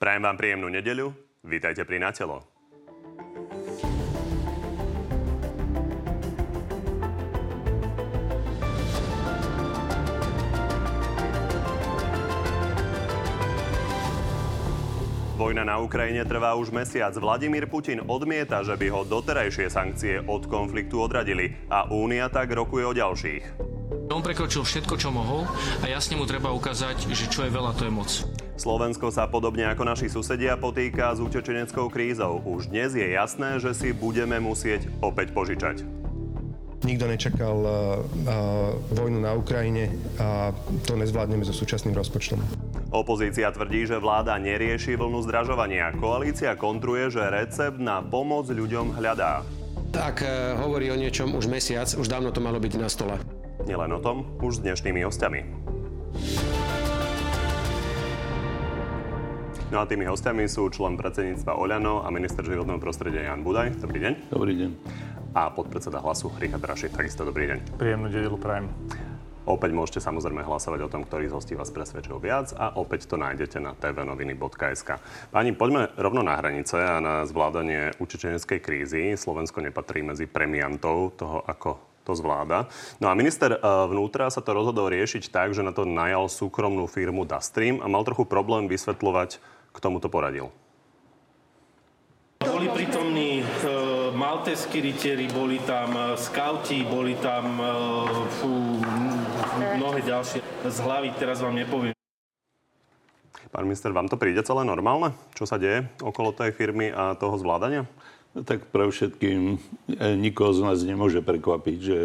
[0.00, 1.12] Prajem vám príjemnú nedeľu.
[1.44, 2.40] Vítajte pri Natelo.
[15.36, 17.12] Vojna na Ukrajine trvá už mesiac.
[17.20, 22.88] Vladimír Putin odmieta, že by ho doterajšie sankcie od konfliktu odradili a Únia tak rokuje
[22.88, 23.44] o ďalších.
[24.08, 25.44] On prekročil všetko, čo mohol
[25.84, 28.39] a jasne mu treba ukázať, že čo je veľa, to je moc.
[28.60, 32.44] Slovensko sa podobne ako naši susedia potýka s utečeneckou krízou.
[32.44, 35.80] Už dnes je jasné, že si budeme musieť opäť požičať.
[36.84, 39.88] Nikto nečakal uh, uh, vojnu na Ukrajine
[40.20, 40.52] a
[40.84, 42.36] to nezvládneme so súčasným rozpočtom.
[42.92, 45.96] Opozícia tvrdí, že vláda nerieši vlnu zdražovania.
[45.96, 49.40] Koalícia kontruje, že recept na pomoc ľuďom hľadá.
[49.88, 53.16] Tak e, hovorí o niečom už mesiac, už dávno to malo byť na stole.
[53.64, 55.40] Nielen o tom, už s dnešnými hostiami.
[59.70, 63.78] No a tými hostiami sú člen predsedníctva Oľano a minister životného prostredia Jan Budaj.
[63.78, 64.12] Dobrý deň.
[64.26, 64.70] Dobrý deň.
[65.30, 66.90] A podpredseda hlasu Richard Raši.
[66.90, 67.78] Takisto dobrý deň.
[67.78, 68.66] Príjemnú nedelu prajem.
[69.46, 73.14] Opäť môžete samozrejme hlasovať o tom, ktorý z hostí vás presvedčil viac a opäť to
[73.14, 74.90] nájdete na tvnoviny.sk.
[75.30, 79.14] Páni, poďme rovno na hranice a na zvládanie učečeneckej krízy.
[79.14, 82.66] Slovensko nepatrí medzi premiantov toho, ako to zvláda.
[82.98, 86.90] No a minister eh, vnútra sa to rozhodol riešiť tak, že na to najal súkromnú
[86.90, 90.50] firmu Dastream a mal trochu problém vysvetľovať, k tomu to poradil.
[92.40, 93.44] Boli prítomní e,
[94.16, 97.68] malteskí rytieri, boli tam e, skauti, boli tam e,
[98.40, 98.80] fú,
[99.76, 100.40] mnohé ďalšie.
[100.64, 101.92] Z hlavy teraz vám nepoviem.
[103.52, 105.12] Pán minister, vám to príde celé normálne?
[105.36, 107.84] Čo sa deje okolo tej firmy a toho zvládania?
[108.32, 109.60] No, tak pre všetkým
[110.16, 111.98] nikoho z nás nemôže prekvapiť, že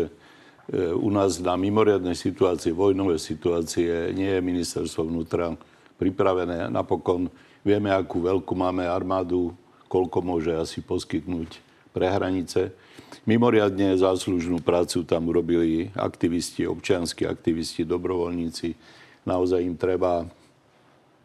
[0.98, 5.54] u nás na mimoriadnej situácie, vojnové situácie nie je ministerstvo vnútra
[6.02, 6.74] pripravené.
[6.74, 7.30] Napokon
[7.66, 9.58] vieme, akú veľkú máme armádu,
[9.90, 11.58] koľko môže asi poskytnúť
[11.90, 12.70] pre hranice.
[13.26, 18.78] Mimoriadne záslužnú prácu tam urobili aktivisti, občianskí aktivisti, dobrovoľníci.
[19.26, 20.30] Naozaj im treba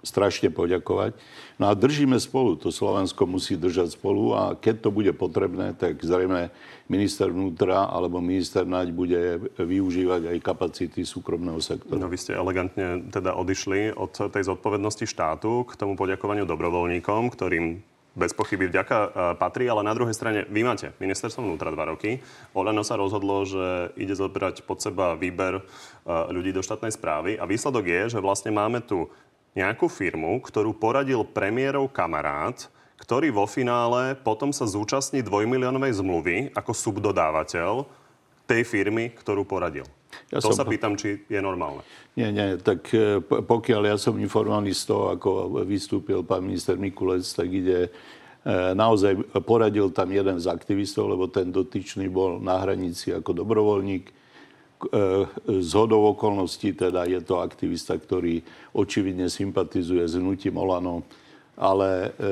[0.00, 1.16] strašne poďakovať.
[1.60, 6.00] No a držíme spolu, to Slovensko musí držať spolu a keď to bude potrebné, tak
[6.00, 6.48] zrejme
[6.88, 9.20] minister vnútra alebo minister Naď bude
[9.60, 12.00] využívať aj kapacity súkromného sektora.
[12.00, 17.84] No vy ste elegantne teda odišli od tej zodpovednosti štátu k tomu poďakovaniu dobrovoľníkom, ktorým
[18.10, 22.18] bez pochyby vďaka e, patrí, ale na druhej strane vy máte ministerstvo vnútra dva roky.
[22.58, 25.62] Oleno sa rozhodlo, že ide zobrať pod seba výber e,
[26.34, 29.06] ľudí do štátnej správy a výsledok je, že vlastne máme tu
[29.54, 36.72] nejakú firmu, ktorú poradil premiérov kamarát, ktorý vo finále potom sa zúčastní dvojmiliónovej zmluvy ako
[36.76, 37.88] subdodávateľ
[38.44, 39.86] tej firmy, ktorú poradil.
[40.30, 40.62] Ja to som...
[40.62, 41.86] sa pýtam, či je normálne.
[42.18, 45.30] Nie, nie, tak e, pokiaľ ja som informovaný z toho, ako
[45.62, 47.90] vystúpil pán minister Mikulec, tak ide e,
[48.74, 54.10] naozaj poradil tam jeden z aktivistov, lebo ten dotyčný bol na hranici ako dobrovoľník.
[54.80, 55.28] E,
[55.60, 58.40] z hodou okolností teda je to aktivista, ktorý
[58.72, 61.04] očividne sympatizuje s hnutím Olano.
[61.60, 62.30] Ale e,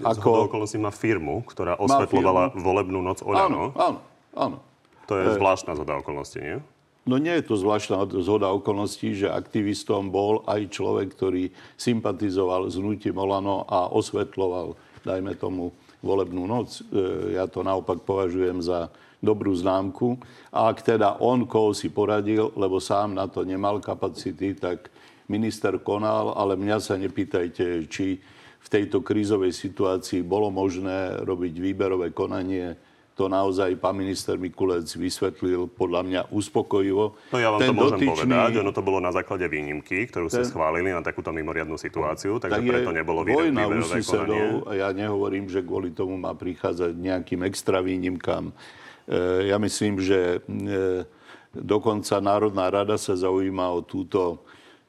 [0.00, 0.48] ako...
[0.48, 3.76] Okolností má firmu, ktorá osvetľovala volebnú noc Olano.
[3.76, 3.98] Áno, áno,
[4.32, 4.56] áno.
[5.04, 6.56] To je zvláštna zhoda okolností, nie?
[7.04, 12.80] No nie je to zvláštna zhoda okolností, že aktivistom bol aj človek, ktorý sympatizoval s
[12.80, 16.80] hnutím Olano a osvetloval, dajme tomu, volebnú noc.
[16.90, 18.88] E, ja to naopak považujem za
[19.20, 20.16] dobrú známku.
[20.50, 24.88] A ak teda on koho si poradil, lebo sám na to nemal kapacity, tak
[25.30, 28.18] minister konal, ale mňa sa nepýtajte, či
[28.60, 32.76] v tejto krízovej situácii bolo možné robiť výberové konanie
[33.20, 37.20] to naozaj pán minister Mikulec vysvetlil podľa mňa uspokojivo.
[37.28, 40.32] No ja vám ten to môžem dotyčný, povedať, ono to bolo na základe výnimky, ktorú
[40.32, 45.52] ste schválili na takúto mimoriadnú situáciu, takže tak preto nebolo vojna u susedov, ja nehovorím,
[45.52, 48.48] že kvôli tomu má prichádzať nejakým extra výnimkám.
[48.48, 51.04] E, ja myslím, že e,
[51.52, 54.40] dokonca Národná rada sa zaujíma o túto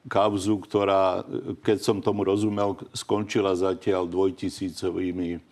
[0.08, 1.20] kauzu, ktorá,
[1.60, 5.51] keď som tomu rozumel, skončila zatiaľ dvojtisícovými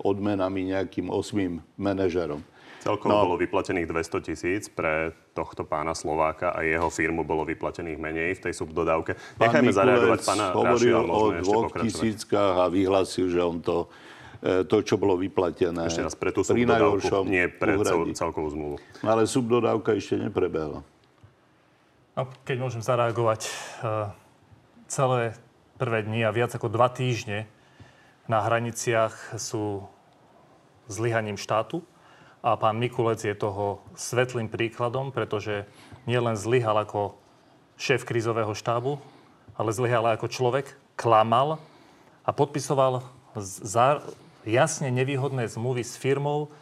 [0.00, 2.40] odmenami nejakým osmým manažerom.
[2.84, 7.96] Celkovo no, bolo vyplatených 200 tisíc pre tohto pána Slováka a jeho firmu bolo vyplatených
[7.96, 9.16] menej v tej subdodávke.
[9.40, 13.88] Nechajme zareagovať pána hovoril Rašila, o dvoch tisíckach a vyhlásil, že on to
[14.44, 15.88] e, to, čo bolo vyplatené.
[15.88, 18.12] Ešte raz, pre tú subdodávku, nie pre uhradí.
[18.12, 18.76] celkovú zmluvu.
[19.00, 20.84] Ale subdodávka ešte neprebehla.
[22.20, 23.52] No, keď môžem zareagovať, e,
[24.92, 25.32] celé
[25.80, 27.48] prvé dni a viac ako dva týždne
[28.24, 29.84] na hraniciach sú
[30.88, 31.84] zlyhaním štátu
[32.44, 35.64] a pán Mikulec je toho svetlým príkladom, pretože
[36.04, 37.16] nielen zlyhal ako
[37.80, 39.00] šéf krízového štábu,
[39.56, 41.60] ale zlyhal ako človek, klamal
[42.24, 43.04] a podpisoval
[43.40, 44.04] za
[44.44, 46.52] jasne nevýhodné zmluvy s firmou,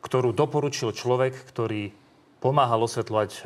[0.00, 1.92] ktorú doporučil človek, ktorý
[2.40, 3.42] pomáhal osvetľovať e,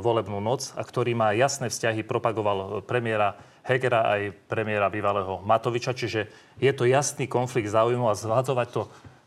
[0.00, 5.92] volebnú noc a ktorý má jasné vzťahy, propagoval premiéra Hegera aj premiéra bývalého Matoviča.
[5.92, 6.30] Čiže
[6.62, 8.82] je to jasný konflikt záujmu a zhľadzovať to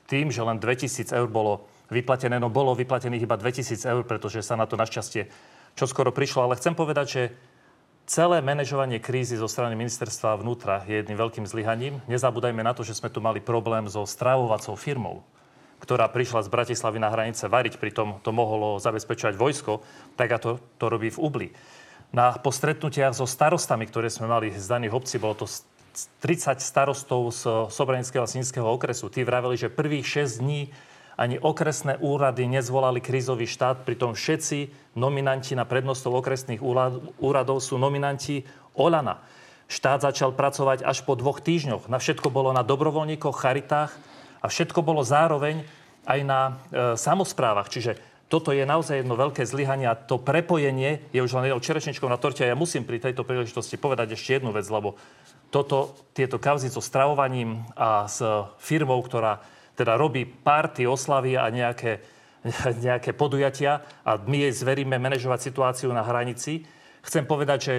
[0.07, 2.39] tým, že len 2000 eur bolo vyplatené.
[2.39, 5.27] No bolo vyplatených iba 2000 eur, pretože sa na to našťastie
[5.75, 6.47] čoskoro prišlo.
[6.47, 7.21] Ale chcem povedať, že
[8.07, 12.00] celé manažovanie krízy zo strany ministerstva vnútra je jedným veľkým zlyhaním.
[12.07, 15.21] Nezabúdajme na to, že sme tu mali problém so stravovacou firmou
[15.80, 19.80] ktorá prišla z Bratislavy na hranice variť, pritom to mohlo zabezpečovať vojsko,
[20.19, 21.47] tak a to, to robí v Ubli.
[22.09, 25.47] Na postretnutiach so starostami, ktoré sme mali z daných obcí, bolo to
[26.25, 29.13] 30 starostov z Sobranického a Snízkeho okresu.
[29.13, 30.61] Tí vraveli, že prvých 6 dní
[31.19, 36.63] ani okresné úrady nezvolali krízový štát, pritom všetci nominanti na prednostov okresných
[37.19, 39.19] úradov sú nominanti Olana.
[39.67, 41.91] Štát začal pracovať až po dvoch týždňoch.
[41.91, 43.94] Na všetko bolo na dobrovoľníkoch, charitách
[44.39, 45.67] a všetko bolo zároveň
[46.07, 46.51] aj na e,
[46.95, 47.67] samozprávach.
[47.67, 52.05] Čiže toto je naozaj jedno veľké zlyhanie a to prepojenie je už len jednou čerečničkou
[52.05, 52.45] na torte.
[52.45, 55.01] A ja musím pri tejto príležitosti povedať ešte jednu vec, lebo
[55.49, 58.21] toto, tieto kauzy so stravovaním a s
[58.61, 59.41] firmou, ktorá
[59.73, 62.05] teda robí party, oslavy a nejaké,
[62.85, 66.69] nejaké podujatia a my jej zveríme manažovať situáciu na hranici.
[67.01, 67.75] Chcem povedať, že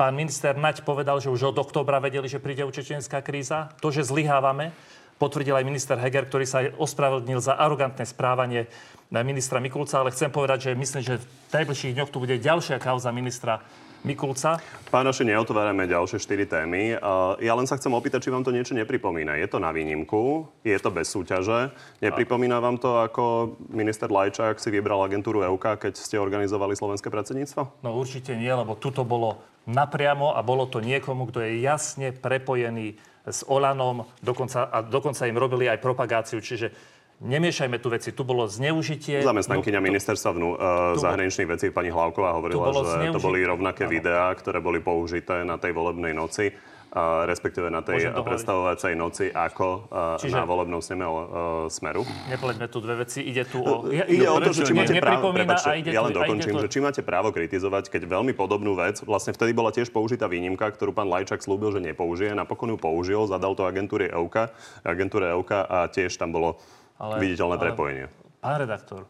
[0.00, 3.68] pán minister Naď povedal, že už od oktobra vedeli, že príde učečenská kríza.
[3.84, 4.72] To, že zlyhávame,
[5.20, 8.72] potvrdil aj minister Heger, ktorý sa ospravedlnil za arogantné správanie
[9.12, 13.12] ministra Mikulca, ale chcem povedať, že myslím, že v najbližších dňoch tu bude ďalšia kauza
[13.12, 13.60] ministra
[14.00, 14.56] Mikulca.
[14.88, 16.96] Pánoši, neotvárame ďalšie štyri témy.
[17.36, 19.36] Ja len sa chcem opýtať, či vám to niečo nepripomína.
[19.36, 21.68] Je to na výnimku, je to bez súťaže.
[22.00, 27.84] Nepripomína vám to, ako minister Lajčák si vybral agentúru EUK, keď ste organizovali slovenské predsedníctvo?
[27.84, 32.96] No určite nie, lebo tuto bolo napriamo a bolo to niekomu, kto je jasne prepojený
[33.26, 36.40] s Olanom, dokonca, a dokonca im robili aj propagáciu.
[36.40, 38.16] Čiže Nemiešajme tu veci.
[38.16, 39.20] Tu bolo zneužitie.
[39.20, 43.84] Zamestnankyňa no, ministerstva vnú, uh, zahraničných vecí pani Hlavková hovorila, že zneuži- to boli rovnaké
[43.84, 43.92] ano.
[43.92, 46.48] videá, ktoré boli použité na tej volebnej noci.
[46.98, 50.34] Respektíve na tej predstavovacej noci ako uh, Čiže...
[50.34, 51.22] na volebnom sneme uh,
[51.70, 52.02] Smeru.
[52.26, 53.22] Nepleďme tu dve veci.
[53.22, 53.86] Ide tu o...
[53.94, 55.30] Ja, ide o to, že či máte právo...
[55.30, 56.66] Prepačte, ja len dokončím, to...
[56.66, 60.66] že či máte právo kritizovať, keď veľmi podobnú vec, vlastne vtedy bola tiež použitá výnimka,
[60.66, 62.34] ktorú pán Lajčak slúbil, že nepoužije.
[62.34, 64.50] Napokon ju použil, zadal to agentúre EUK,
[64.82, 66.58] agentúre EUK a tiež tam bolo
[66.98, 68.06] ale, viditeľné ale, prepojenie.
[68.42, 69.06] Pán redaktor,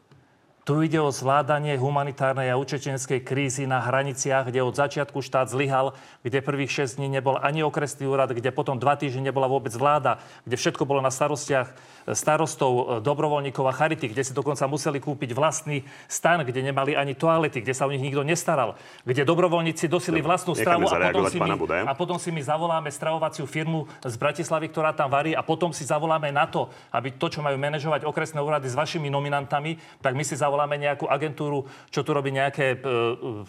[0.70, 5.99] tu ide o zvládanie humanitárnej a učečenskej krízy na hraniciach, kde od začiatku štát zlyhal,
[6.22, 10.22] kde prvých 6 dní nebol ani okresný úrad, kde potom 2 týždne nebola vôbec vláda,
[10.46, 11.75] kde všetko bolo na starostiach
[12.14, 17.19] starostov, e, dobrovoľníkov a charity, kde si dokonca museli kúpiť vlastný stan, kde nemali ani
[17.19, 21.38] toalety, kde sa o nich nikto nestaral, kde dobrovoľníci dosili vlastnú stravu a potom, si
[21.43, 21.52] my,
[21.88, 25.82] a potom si my zavoláme stravovaciu firmu z Bratislavy, ktorá tam varí a potom si
[25.82, 30.23] zavoláme na to, aby to, čo majú manažovať okresné úrady s vašimi nominantami, tak my
[30.23, 32.87] si zavoláme nejakú agentúru, čo tu robí nejaké e,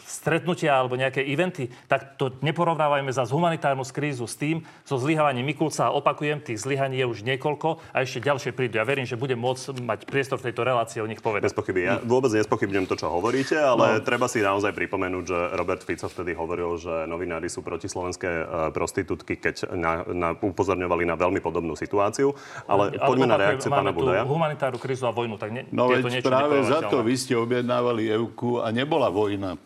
[0.01, 5.91] stretnutia alebo nejaké eventy, tak to neporovnávajme za humanitárnu krízu s tým, so zlyhávaním Mikulca.
[5.91, 8.81] A opakujem, tých zlyhaní je už niekoľko a ešte ďalšie ďalšie prídu.
[8.81, 11.45] Ja verím, že bude môcť mať priestor v tejto relácii o nich povedať.
[11.45, 11.85] Bez pochyby.
[11.85, 14.01] Ja vôbec nespochybňujem to, čo hovoríte, ale no.
[14.01, 18.43] treba si naozaj pripomenúť, že Robert Fico vtedy hovoril, že novinári sú proti slovenské e,
[18.73, 22.33] prostitútky, keď na, na, upozorňovali na veľmi podobnú situáciu.
[22.65, 24.25] Ale, ale poďme na reakciu pána Budaja.
[24.25, 28.65] humanitárnu krízu a vojnu, tak ne, no veď práve za to vy ste objednávali EUku
[28.65, 29.61] a nebola vojna.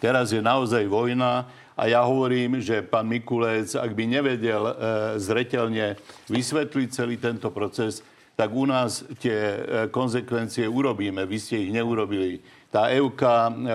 [0.00, 1.44] Teraz je naozaj vojna
[1.76, 4.72] a ja hovorím, že pán Mikulec, ak by nevedel e,
[5.20, 6.00] zretelne
[6.32, 8.00] vysvetliť celý tento proces,
[8.34, 9.58] tak u nás tie e,
[9.94, 11.22] konsekvencie urobíme.
[11.22, 12.42] Vy ste ich neurobili.
[12.74, 13.22] Tá EUK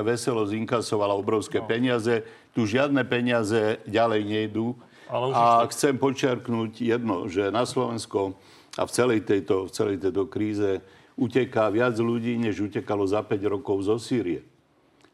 [0.03, 1.67] veselo zinkasovala obrovské no.
[1.67, 2.27] peniaze.
[2.51, 4.75] Tu žiadne peniaze ďalej nejdú.
[5.09, 8.35] a chcem počiarknúť jedno, že na Slovensku
[8.75, 10.83] a v celej tejto, v celej tejto kríze
[11.19, 14.43] uteká viac ľudí, než utekalo za 5 rokov zo Sýrie.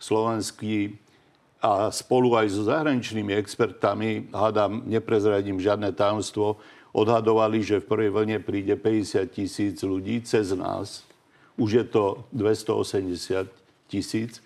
[0.02, 1.00] Slovenský
[1.64, 6.62] a spolu aj so zahraničnými expertami, hádam, neprezradím žiadne tajomstvo,
[6.96, 11.04] odhadovali, že v prvej vlne príde 50 tisíc ľudí cez nás.
[11.60, 13.52] Už je to 280
[13.92, 14.40] tisíc.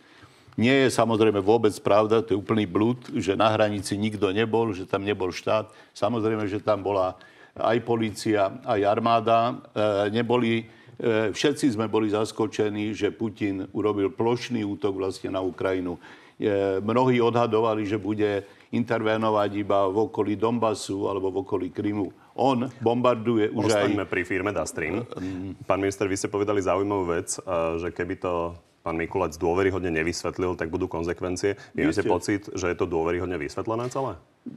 [0.58, 4.90] Nie je samozrejme vôbec pravda, to je úplný blúd, že na hranici nikto nebol, že
[4.90, 5.70] tam nebol štát.
[5.94, 7.16] Samozrejme, že tam bola
[7.56, 9.56] aj policia, aj armáda.
[9.72, 10.68] E, neboli,
[11.00, 15.96] e, všetci sme boli zaskočení, že Putin urobil plošný útok vlastne na Ukrajinu.
[15.96, 18.44] E, mnohí odhadovali, že bude
[18.76, 24.12] intervenovať iba v okolí Donbasu alebo v okolí Krymu on bombarduje už Ostaňme aj...
[24.16, 25.04] pri firme Dastream.
[25.68, 27.36] Pán minister, vy ste povedali zaujímavú vec,
[27.76, 31.60] že keby to pán Mikulec dôveryhodne nevysvetlil, tak budú konsekvencie.
[31.76, 34.16] Vy máte pocit, že je to dôveryhodne vysvetlené celé?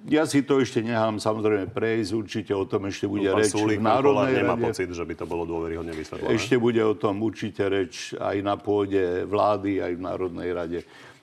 [0.09, 3.87] ja si to ešte nechám samozrejme prejsť, určite o tom ešte bude reč Sulík, v
[3.87, 4.65] Národnej nemá rade.
[4.71, 6.33] pocit, že by to bolo dôveryhodne vysvetlené.
[6.33, 10.81] Ešte bude o tom určite reč aj na pôde vlády, aj v Národnej rade.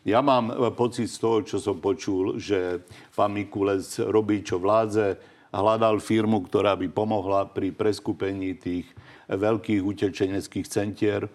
[0.08, 2.84] Ja mám e, pocit z toho, čo som počul, že
[3.16, 8.86] pán Mikulec robí, čo vládze, hľadal firmu, ktorá by pomohla pri preskupení tých
[9.30, 11.26] veľkých utečeneckých centier.
[11.26, 11.30] E,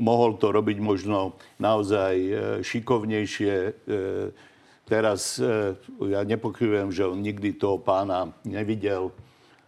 [0.00, 2.32] mohol to robiť možno naozaj e,
[2.64, 3.54] šikovnejšie.
[3.56, 3.70] E,
[4.88, 5.76] teraz e,
[6.08, 9.12] ja nepochybujem, že on nikdy toho pána nevidel,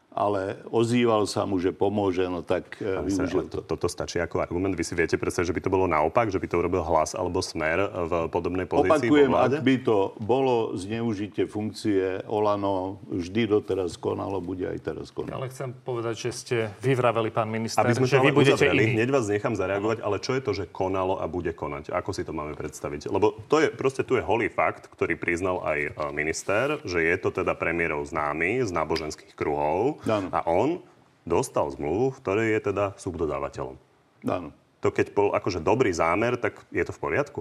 [0.08, 3.60] ale ozýval sa mu, že pomôže, no tak e, Pán využil to.
[3.60, 4.74] to, toto stačí ako argument.
[4.74, 7.38] Vy si viete predstaviť, že by to bolo naopak, že by to urobil hlas alebo
[7.38, 9.56] smer v podobnej pozícii Opakujem, vo vláde?
[9.60, 15.36] ak by to bolo zneužitie funkcie Olano, vždy doteraz konalo, bude aj teraz konať.
[15.36, 18.82] Ale chcem povedať, že ste vyvraveli, pán minister, Aby sme že to vy budete uzavreli,
[18.88, 18.94] iní.
[18.98, 21.92] hneď vás nechám zareagovať, ale čo je to, že konalo a bude konať?
[21.92, 23.06] Ako si to máme predstaviť?
[23.06, 27.16] Lebo to je, proste tu je holý fakt, ktorý priznal aj e, minister, že je
[27.20, 30.28] to teda premiérov známy z náboženských kruhov Áno.
[30.32, 30.80] a on
[31.28, 33.76] dostal zmluvu, v ktorej je teda subdodávateľom.
[34.24, 34.48] Áno.
[34.80, 37.40] To keď bol akože dobrý zámer, tak je to v poriadku?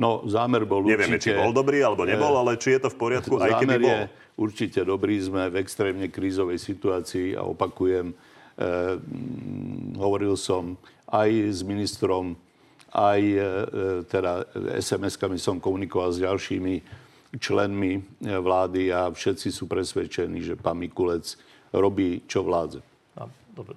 [0.00, 1.44] No, zámer bol Nevieme, či určite...
[1.44, 3.92] bol dobrý alebo nebol, ale či je to v poriadku, aj keby Zámer bol.
[3.92, 4.00] je
[4.40, 5.14] určite dobrý.
[5.20, 10.80] Sme v extrémne krízovej situácii a opakujem, eh, mm, hovoril som
[11.12, 12.32] aj s ministrom,
[12.96, 13.44] aj eh,
[14.08, 14.48] teda
[14.80, 16.74] SMS-kami som komunikoval s ďalšími
[17.36, 21.36] členmi eh, vlády a všetci sú presvedčení, že pán Mikulec
[21.74, 22.90] robí, čo vládze.
[23.50, 23.74] Dobre.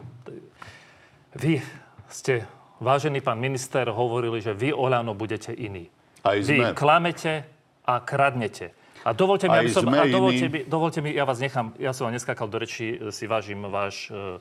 [1.34, 1.60] Vy
[2.08, 2.46] ste,
[2.78, 5.90] vážený pán minister, hovorili, že vy, Oľano, budete iní.
[6.22, 6.78] Aj Vy sme.
[6.78, 7.44] klamete
[7.84, 8.72] a kradnete.
[9.04, 12.08] A dovolte mi, aby som, a dovolte, mi, dovolte mi, ja vás nechám, ja som
[12.08, 14.40] vám neskákal do reči, si vážim váš, e,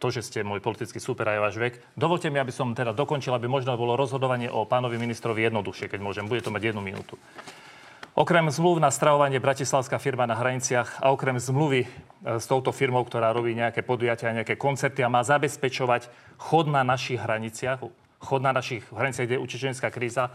[0.00, 1.74] to, že ste môj politický super aj váš vek.
[1.92, 6.00] Dovolte mi, aby som teda dokončil, aby možno bolo rozhodovanie o pánovi ministrovi jednoduchšie, keď
[6.00, 6.24] môžem.
[6.24, 7.20] Bude to mať jednu minútu.
[8.14, 11.88] Okrem zmluv na stravovanie Bratislavská firma na hraniciach a okrem zmluvy e,
[12.38, 16.06] s touto firmou, ktorá robí nejaké podujatia, nejaké koncerty a má zabezpečovať
[16.38, 17.82] chod na našich hraniciach,
[18.22, 20.30] chod na našich hraniciach, kde je utečenská kríza,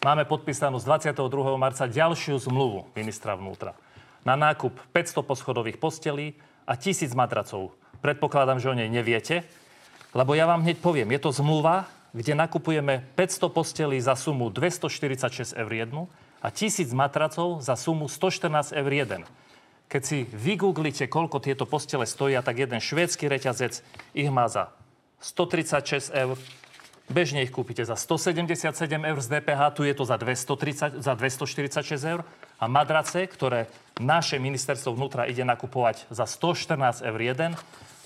[0.00, 1.20] máme podpísanú z 22.
[1.60, 3.76] marca ďalšiu zmluvu ministra vnútra
[4.24, 6.32] na nákup 500 poschodových postelí
[6.64, 7.76] a 1000 matracov.
[8.00, 9.44] Predpokladám, že o nej neviete,
[10.16, 15.52] lebo ja vám hneď poviem, je to zmluva, kde nakupujeme 500 postelí za sumu 246
[15.52, 16.08] eur jednu
[16.42, 19.22] a 1000 matracov za sumu 114 eur jeden.
[19.88, 23.80] Keď si vygooglite, koľko tieto postele stoja, tak jeden švédsky reťazec
[24.12, 24.70] ich má za
[25.24, 26.36] 136 eur,
[27.08, 32.04] Bežne ich kúpite za 177 eur z DPH, tu je to za, 230, za 246
[32.04, 32.20] eur.
[32.60, 37.56] A madrace, ktoré naše ministerstvo vnútra ide nakupovať za 114 eur jeden,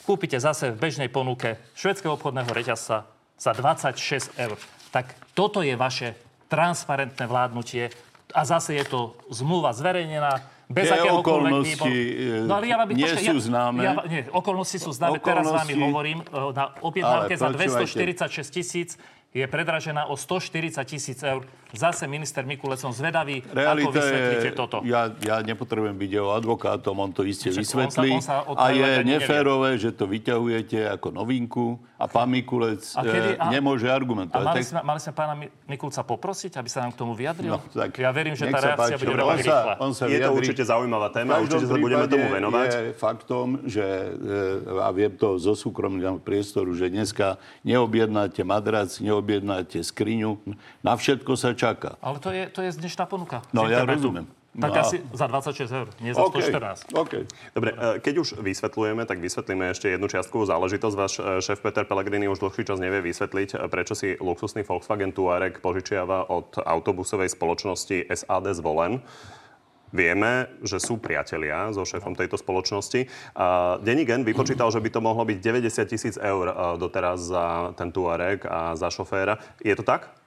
[0.07, 4.55] kúpite zase v bežnej ponuke švedského obchodného reťazca za 26 eur.
[4.95, 6.15] Tak toto je vaše
[6.47, 7.91] transparentné vládnutie
[8.33, 10.41] a zase je to zmluva zverejnená,
[10.73, 11.93] bez Tie okolnosti.
[12.49, 13.81] No, e, nie sú známe.
[13.85, 15.21] Ja, nie, okolnosti sú známe.
[15.21, 16.19] Teraz s vami Okolnosti- hovorím.
[16.25, 17.93] e, Na objednávke Ale za počúvajte.
[18.33, 18.89] 246 tisíc
[19.37, 21.45] je predražená o 140 tisíc eur.
[21.73, 24.77] Zase minister Mikulec som zvedavý, ako Realita vysvetlíte je, toto.
[24.85, 28.11] ja, ja nepotrebujem byť jeho advokátom, on to iste Však on vysvetlí.
[28.21, 33.01] sa- on sa a je neférové, že to vyťahujete ako novinku a pán Mikulec A
[33.01, 34.45] kedy- e, a- nemôže A argumentovať.
[34.45, 37.49] mali Tak- sme, mali sme pána Mi- Mikulca poprosiť, aby sa nám k tomu vyjadril?
[37.49, 39.03] No, tak ja verím, že tá reakcia páči.
[39.03, 39.75] bude On veľmi rýchla.
[39.81, 42.69] on sa Je to určite zaujímavá téma, určite sa budeme tomu venovať.
[42.69, 49.81] Je faktom, že, e, a viem to zo súkromného priestoru, že dneska neobjednáte madrac, neobjednáte
[49.81, 50.37] skriňu,
[50.81, 51.91] na všetko sa čaká.
[52.03, 53.47] Ale to je, to je dnešná ponuka.
[53.55, 54.27] No, ja rozumiem.
[54.53, 56.93] Tak No asi za 26 eur, nie za 114.
[56.93, 57.25] OK.
[57.57, 60.93] Dobre, e, keď už vysvetlujeme, tak vysvetlíme ešte jednu čiastkovú záležitosť.
[61.01, 65.17] Váš e, šéf Peter Pellegrini už dlhší čas nevie vysvetliť, e, prečo si luxusný Volkswagen
[65.17, 69.01] Touareg požičiava od autobusovej spoločnosti SAD Zvolen.
[69.89, 73.05] Vieme, že sú priatelia so šéfom tejto spoločnosti.
[73.85, 76.49] Gen vypočítal, že by to mohlo byť 90 tisíc eur
[76.81, 79.37] doteraz za ten Touareg a za šoféra.
[79.61, 80.22] Je to tak?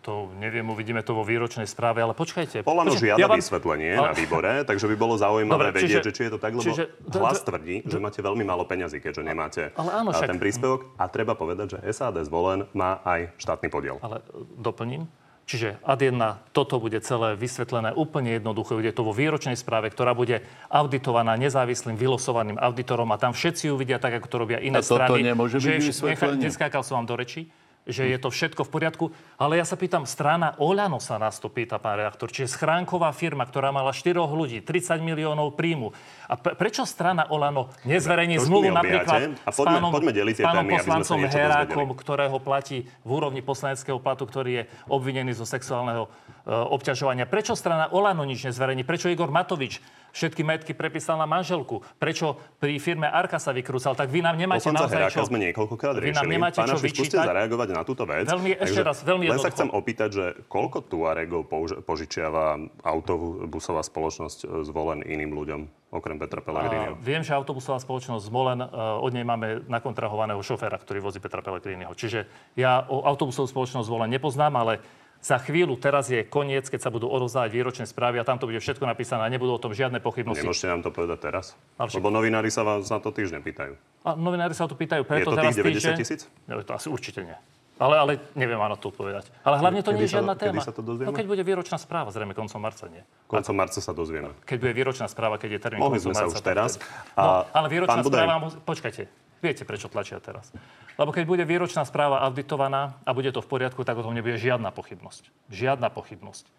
[0.00, 2.62] To neviem, uvidíme to vo výročnej správe, ale počkajte.
[2.62, 6.00] Polano Počkaj, žiada ja vám- vysvetlenie Ale- na výbore, takže by bolo zaujímavé Dobre, vedieť,
[6.00, 8.64] čiže- že či je to tak, lebo čiže- hlas d- tvrdí, že máte veľmi málo
[8.64, 10.80] peňazí, keďže nemáte Ale áno, však- ten príspevok.
[10.96, 14.00] A treba povedať, že SAD zvolen má aj štátny podiel.
[14.00, 14.22] Ale e,
[14.56, 15.06] doplním.
[15.44, 16.20] Čiže ad 1,
[16.52, 18.74] toto bude celé vysvetlené úplne jednoducho.
[18.74, 23.96] Bude to vo výročnej správe, ktorá bude auditovaná nezávislým vylosovaným auditorom a tam všetci uvidia
[23.96, 25.24] tak, ako to robia iné A toto strany.
[25.24, 26.44] nemôže byť že, vysvetlenie?
[26.44, 27.48] Neskákal som vám do reči
[27.88, 29.04] že je to všetko v poriadku.
[29.40, 33.10] Ale ja sa pýtam, strana Oľano sa nás to pýta, pán reaktor, či je schránková
[33.16, 35.96] firma, ktorá mala 4 ľudí, 30 miliónov príjmu.
[36.28, 39.40] A pre, prečo strana Olano nezverejní už zmluvu napríklad.
[39.42, 42.02] A s poďme- pánom, poďme deliť tie pánom témy, poslancom Herákom, dozvedeli.
[42.04, 46.08] ktorého platí v úrovni poslaneckého platu, ktorý je obvinený zo sexuálneho e,
[46.52, 47.24] obťažovania.
[47.24, 48.84] Prečo strana Olano nič nezverejní?
[48.84, 49.80] Prečo Igor Matovič
[50.18, 51.78] všetky metky prepísal na manželku?
[51.94, 53.94] Prečo pri firme Arka sa vykrúcal?
[53.94, 55.22] Tak vy nám nemáte Poslanca naozaj Heráka čo...
[55.24, 56.32] sme niekoľkokrát Vy nám riešili.
[56.34, 57.22] nemáte Pán čo vyčítať?
[57.22, 58.26] zareagovať na túto vec.
[58.26, 59.54] Veľmi- ešte raz, veľmi Len sa jednoducho.
[59.54, 65.60] chcem opýtať, že koľko Tuaregov použ- požičiava autobusová spoločnosť e, zvolen iným ľuďom,
[65.90, 66.98] okrem Petra Pellegriniho?
[66.98, 71.94] viem, že autobusová spoločnosť Zmolen, e, od nej máme nakontrahovaného šoféra, ktorý vozí Petra Pellegriniho.
[71.94, 74.74] Čiže ja autobusovú spoločnosť Zvolen nepoznám, ale
[75.20, 78.56] za chvíľu, teraz je koniec, keď sa budú odovzdávať výročné správy a tam to bude
[78.56, 80.40] všetko napísané a nebudú o tom žiadne pochybnosti.
[80.40, 81.58] Nemôžete nám to povedať teraz?
[81.74, 83.72] Ale však- Lebo novinári sa vás na to týždeň pýtajú.
[84.02, 86.20] A novinári sa o to pýtajú, Je preto to teraz tých 90 týždeň- tisíc?
[86.46, 87.34] No, to asi určite nie.
[87.78, 89.30] Ale, ale neviem na to odpovedať.
[89.40, 90.60] Ale hlavne to Kedy nie je sa- žiadna kedy téma.
[90.60, 91.06] sa to dozvieme?
[91.06, 93.02] No keď bude výročná správa, zrejme koncom marca nie.
[93.26, 94.34] Koncom marca sa dozvieme.
[94.42, 96.70] Keď bude výročná správa, keď je termín Mohli koncom sme sa marca, už tak teraz.
[97.14, 98.34] A No, ale výročná Budaj- správa...
[98.40, 99.02] mus- Počkajte,
[99.40, 100.50] viete, prečo tlačia teraz.
[100.98, 104.34] Lebo keď bude výročná správa auditovaná a bude to v poriadku, tak o tom nebude
[104.34, 105.30] žiadna pochybnosť.
[105.50, 106.50] Žiadna pochybnosť.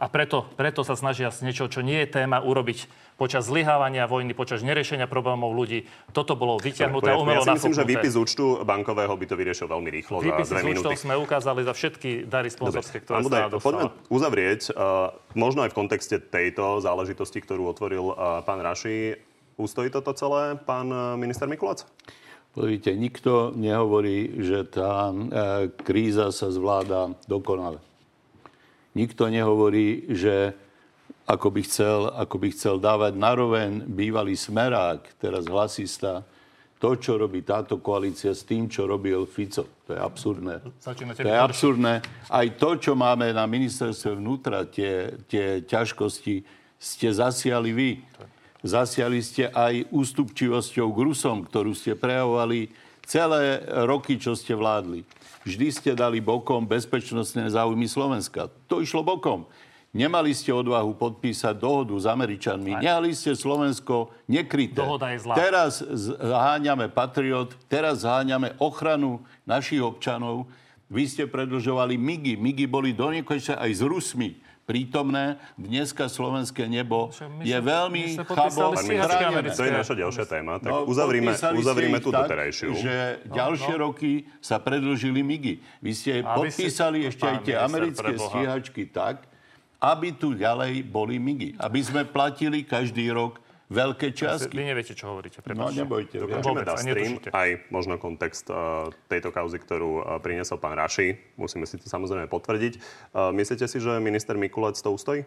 [0.00, 2.88] A preto, preto sa snažia z niečo, čo nie je téma, urobiť
[3.20, 5.84] počas zlyhávania vojny, počas neriešenia problémov ľudí.
[6.16, 9.90] Toto bolo vyťahnuté umelo ja si myslím, že výpis účtu bankového by to vyriešil veľmi
[9.92, 10.96] rýchlo Výpisy za dve minúty.
[10.96, 16.16] sme ukázali za všetky dary sponzorské, ktoré sa poďme uzavrieť, uh, možno aj v kontexte
[16.18, 19.31] tejto záležitosti, ktorú otvoril uh, pán Raši.
[19.56, 21.84] Ustojí toto celé, pán uh, minister Mikulac?
[22.52, 27.80] Povíte, nikto nehovorí, že tá e, kríza sa zvláda dokonale.
[28.92, 30.52] Nikto nehovorí, že
[31.24, 36.28] ako by chcel, ako by chcel dávať naroveň bývalý smerák, teraz hlasista,
[36.76, 39.64] to, čo robí táto koalícia s tým, čo robil Fico.
[39.88, 40.54] To je absurdné.
[40.82, 42.04] To je absurdné.
[42.28, 46.42] Aj to, čo máme na ministerstve vnútra, tie, tie ťažkosti,
[46.82, 47.90] ste zasiali vy.
[48.62, 52.70] Zasiali ste aj ústupčivosťou k Rusom, ktorú ste prejavovali
[53.02, 55.02] celé roky, čo ste vládli.
[55.42, 58.46] Vždy ste dali bokom bezpečnostné záujmy Slovenska.
[58.70, 59.50] To išlo bokom.
[59.92, 62.80] Nemali ste odvahu podpísať dohodu s Američanmi.
[62.80, 64.80] Nehali ste Slovensko nekryté.
[64.80, 65.34] Dohoda je zlá.
[65.36, 65.84] Teraz
[66.16, 70.48] zháňame Patriot, teraz zháňame ochranu našich občanov.
[70.88, 72.40] Vy ste predlžovali MIGI.
[72.40, 75.36] MIGI boli do aj s Rusmi prítomné.
[75.54, 79.50] Dneska slovenské nebo je veľmi podpísali chabo chránené.
[79.50, 80.52] To je naša ďalšia téma.
[80.56, 82.70] Tak No, uzavrime, podpísali uzavrime tú tak, doterajšiu.
[82.74, 82.96] Že
[83.28, 85.54] ďalšie roky sa predlžili MIGI.
[85.78, 88.28] Vy ste A vy si- podpísali ešte aj tie americké preboha.
[88.28, 89.26] stíhačky tak,
[89.78, 91.58] aby tu ďalej boli MIGI.
[91.58, 93.42] Aby sme platili každý rok
[93.72, 94.52] veľké čiastky.
[94.52, 95.40] Vy neviete, čo hovoríte.
[95.40, 95.80] No prepáčte.
[95.80, 96.16] nebojte.
[96.20, 97.28] Dokončíme Vôbec, a Dustream, netušíte.
[97.32, 101.16] aj možno kontext uh, tejto kauzy, ktorú uh, priniesol pán Raši.
[101.40, 102.72] Musíme si to samozrejme potvrdiť.
[103.16, 105.24] Uh, myslíte si, že minister Mikulec to ustojí?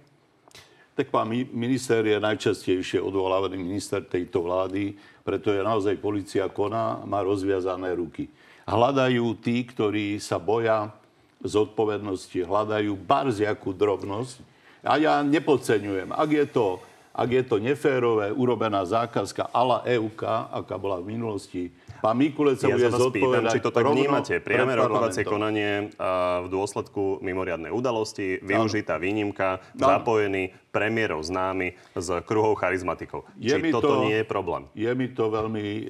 [0.95, 4.95] Tak pán mi- minister je najčastejšie odvolávaný minister tejto vlády,
[5.27, 8.31] preto je naozaj policia koná, má rozviazané ruky.
[8.63, 10.95] Hľadajú tí, ktorí sa boja
[11.43, 14.39] zodpovednosti, hľadajú barziakú drobnosť.
[14.85, 16.79] A ja nepodceňujem, ak je to,
[17.15, 21.71] ak je to neférové, urobená zákazka ala EUK, aká bola v minulosti,
[22.03, 24.43] pán Mikulec sa Ja bude zodpovedať či to tak vnímate.
[24.43, 25.95] Priame rokovacie konanie
[26.43, 29.79] v dôsledku mimoriadnej udalosti, využitá výnimka, Áno.
[29.79, 33.23] zapojený premiérov známy s kruhou charizmatikov.
[33.39, 34.67] Je či toto to- nie je problém?
[34.75, 35.83] Je mi to veľmi e,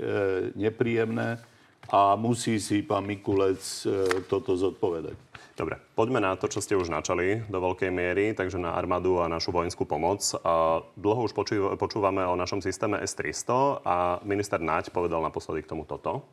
[0.53, 1.41] nepríjemné
[1.89, 5.17] a musí si pán Mikulec e, toto zodpovedať.
[5.55, 9.31] Dobre, poďme na to, čo ste už načali do veľkej miery, takže na armádu a
[9.31, 10.19] našu vojenskú pomoc.
[10.43, 15.71] A dlho už poču- počúvame o našom systéme S-300 a minister Naď povedal naposledy k
[15.71, 16.27] tomu toto.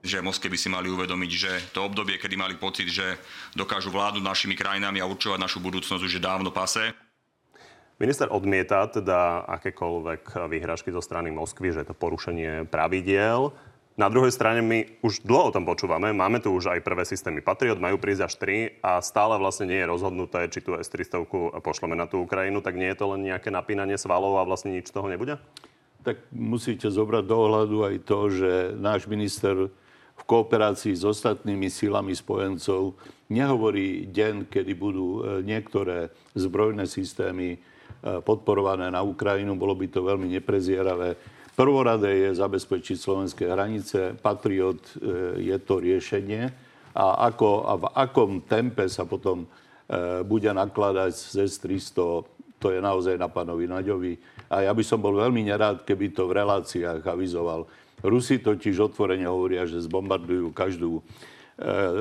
[0.00, 3.20] že Moskve by si mali uvedomiť, že to obdobie, kedy mali pocit, že
[3.52, 6.96] dokážu vládnuť našimi krajinami a určovať našu budúcnosť, už je dávno pase.
[8.00, 13.52] Minister odmieta teda akékoľvek výhražky zo strany Moskvy, že je to porušenie pravidiel.
[13.98, 17.42] Na druhej strane my už dlho o tom počúvame, máme tu už aj prvé systémy
[17.42, 18.34] Patriot, majú prísť až
[18.78, 21.26] 3 a stále vlastne nie je rozhodnuté, či tú S-300
[21.60, 24.88] pošleme na tú Ukrajinu, tak nie je to len nejaké napínanie svalov a vlastne nič
[24.88, 25.36] z toho nebude?
[26.00, 29.68] Tak musíte zobrať do ohľadu aj to, že náš minister
[30.16, 32.96] v kooperácii s ostatnými silami spojencov
[33.32, 37.58] nehovorí deň, kedy budú e, niektoré zbrojné systémy e,
[38.20, 39.56] podporované na Ukrajinu.
[39.56, 41.16] Bolo by to veľmi neprezieravé.
[41.60, 44.16] Prvoradé je zabezpečiť slovenské hranice.
[44.16, 46.48] Patriot e, je to riešenie.
[46.96, 49.46] A, ako, a v akom tempe sa potom e,
[50.24, 52.24] bude nakladať z S-300,
[52.56, 54.16] to je naozaj na pánovi Naďovi.
[54.48, 57.68] A ja by som bol veľmi nerád, keby to v reláciách avizoval.
[58.00, 61.04] Rusi totiž otvorene hovoria, že zbombardujú každú,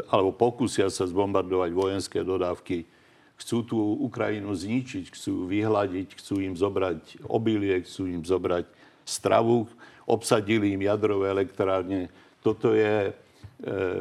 [0.07, 2.87] alebo pokusia sa zbombardovať vojenské dodávky.
[3.35, 8.78] Chcú tú Ukrajinu zničiť, chcú vyhľadiť, chcú im zobrať obilie, chcú im zobrať
[9.09, 9.65] stravu,
[10.05, 12.09] obsadili im jadrové elektrárne.
[12.45, 13.11] Toto je e,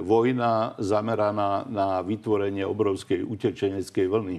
[0.04, 4.36] vojna zameraná na vytvorenie obrovskej utečeneckej vlny.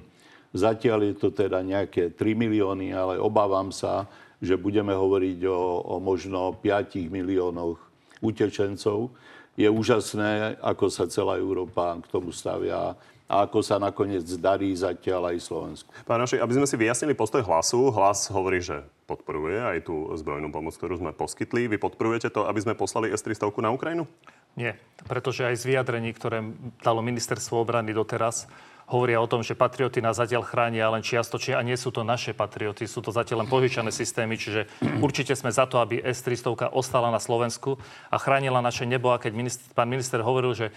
[0.50, 4.10] Zatiaľ je to teda nejaké 3 milióny, ale obávam sa,
[4.42, 7.78] že budeme hovoriť o, o možno 5 miliónoch
[8.18, 9.14] utečencov.
[9.54, 12.96] Je úžasné, ako sa celá Európa k tomu stavia
[13.30, 15.90] a ako sa nakoniec darí zatiaľ aj Slovensku.
[16.02, 20.54] Pán Naši, aby sme si vyjasnili postoj hlasu, hlas hovorí, že podporuje aj tú zbrojnú
[20.54, 21.66] pomoc, ktorú sme poskytli.
[21.66, 24.06] Vy podporujete to, aby sme poslali S-300 na Ukrajinu?
[24.54, 24.78] Nie,
[25.10, 26.46] pretože aj z vyjadrení, ktoré
[26.82, 28.46] dalo ministerstvo obrany doteraz,
[28.90, 32.34] hovoria o tom, že patrioty nás zatiaľ chránia len čiastočne a nie sú to naše
[32.34, 34.66] patrioty, sú to zatiaľ len požičané systémy, čiže
[34.98, 37.78] určite sme za to, aby S-300 ostala na Slovensku
[38.10, 39.14] a chránila naše nebo.
[39.14, 40.74] A keď minister, pán minister hovoril, že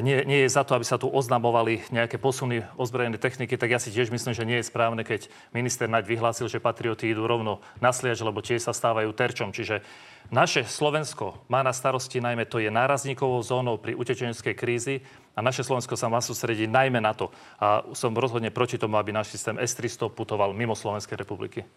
[0.00, 3.76] nie, nie je za to, aby sa tu oznamovali nejaké posuny ozbrojenej techniky, tak ja
[3.76, 7.60] si tiež myslím, že nie je správne, keď minister Naď vyhlásil, že patrioti idú rovno
[7.76, 9.52] na sliač, lebo tiež sa stávajú terčom.
[9.52, 9.84] Čiže
[10.32, 15.04] naše Slovensko má na starosti najmä to je nárazníkovou zónou pri utečeneckej krízy
[15.36, 17.28] a naše Slovensko sa má sústrediť najmä na to.
[17.60, 21.68] A som rozhodne proti tomu, aby náš systém S-300 putoval mimo Slovenskej republiky.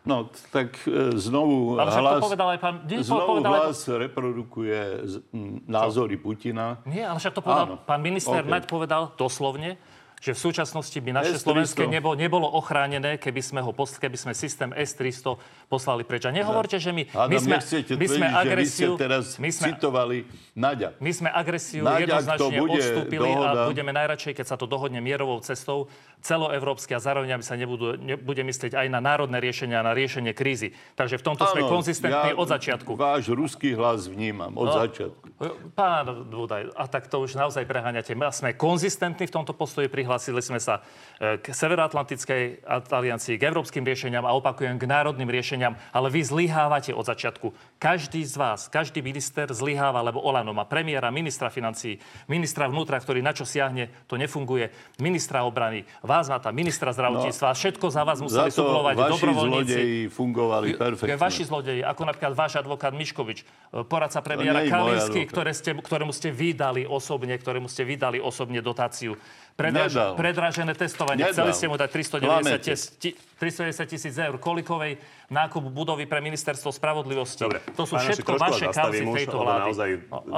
[0.00, 0.16] No,
[0.48, 2.74] tak e, znovu Ale však to hlas, povedal aj pán...
[2.82, 6.80] Nie, znovu povedal aj- hlas reprodukuje z- m, názory Putina.
[6.84, 7.76] Nie, ale však to povedal Áno.
[7.80, 8.48] pán minister OK.
[8.48, 9.76] Naď povedal doslovne,
[10.18, 11.44] že v súčasnosti by naše S-300.
[11.44, 16.24] slovenské nebo nebolo ochránené, keby sme, ho, pos- keby sme systém S-300 poslali preč.
[16.24, 18.90] A nehovorte, že my, my Hádam, sme, my sme tvrdiť, že vy ste agresiu...
[18.96, 20.18] teraz my sme, citovali
[20.52, 20.98] Naďa.
[20.98, 24.56] my sme agresiu Naď, ak to jednoznačne bude odstúpili dohoda- a budeme najradšej, keď sa
[24.56, 25.86] to dohodne mierovou cestou,
[26.20, 30.74] celoevropské a zároveň, aby sa nebudú, nebude myslieť aj na národné riešenia, na riešenie krízy.
[30.98, 32.90] Takže v tomto sme Áno, konzistentní ja od začiatku.
[32.98, 34.74] Váš ruský hlas vnímam od No.
[34.74, 35.24] začiatku.
[35.72, 38.12] Pán Dudaj, a tak to už naozaj preháňate.
[38.18, 40.82] My sme konzistentní v tomto postoji, prihlásili sme sa
[41.22, 46.90] e, k Severoatlantickej aliancii, k európskym riešeniam a opakujem k národným riešeniam, ale vy zlyhávate
[46.92, 47.54] od začiatku.
[47.78, 53.22] Každý z vás, každý minister zlyháva, lebo Olano má premiéra, ministra financí, ministra vnútra, ktorý
[53.22, 58.18] na čo siahne, to nefunguje, ministra obrany, vás má tam ministra zdravotníctva, všetko za vás
[58.18, 59.68] museli No, Za suplovať vaši dobrovoľníci.
[59.68, 61.16] zlodeji fungovali perfektne.
[61.18, 63.44] Vaši zlodeji, ako napríklad váš advokát Miškovič, e,
[63.82, 64.88] poradca premiéra Kalinsky,
[65.20, 65.30] advokát.
[65.30, 69.20] ktoré ste, ktorému ste vydali osobne, ktorému ste vydali osobne dotáciu.
[69.54, 70.12] Predraž, Nedal.
[70.14, 71.20] predražené testovanie.
[71.20, 71.34] Nedal.
[71.34, 72.70] Chceli ste mu dať 390 Klamete.
[72.70, 74.96] tis- ti- 390 tisíc eur kolikovej
[75.28, 77.44] nákup budovy pre ministerstvo spravodlivosti.
[77.44, 79.60] Dobre, to sú pán Naši, všetko vaše kauzy tejto vlády.
[79.68, 79.88] naozaj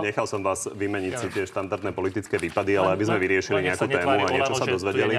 [0.02, 4.18] nechal som vás vymeniť si tie štandardné politické výpady, ale aby sme vyriešili nejakú tému
[4.26, 5.14] a niečo sa dozvedeli.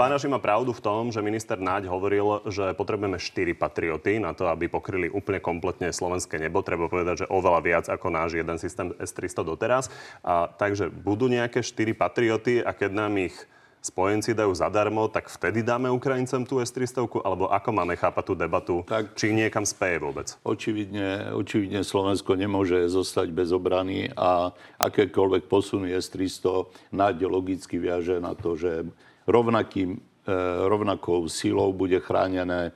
[0.00, 4.32] Pán Naši má pravdu v tom, že minister Naď hovoril, že potrebujeme 4 patrioty na
[4.32, 6.64] to, aby pokryli úplne kompletne slovenské nebo.
[6.64, 9.92] Treba povedať, že oveľa viac ako náš jeden systém S-300 doteraz.
[10.24, 13.36] A, takže budú nejaké 4 patrioty a keď nám ich
[13.82, 18.74] spojenci dajú zadarmo, tak vtedy dáme Ukrajincom tú S-300, alebo ako máme chápať tú debatu,
[18.86, 20.38] Tak- či niekam speje vôbec?
[20.46, 28.38] Očividne, očividne Slovensko nemôže zostať bez obrany a akékoľvek posuny S-300 Naď logicky viaže na
[28.38, 28.86] to, že
[29.26, 30.34] rovnakým, e,
[30.70, 32.70] rovnakou silou bude chránené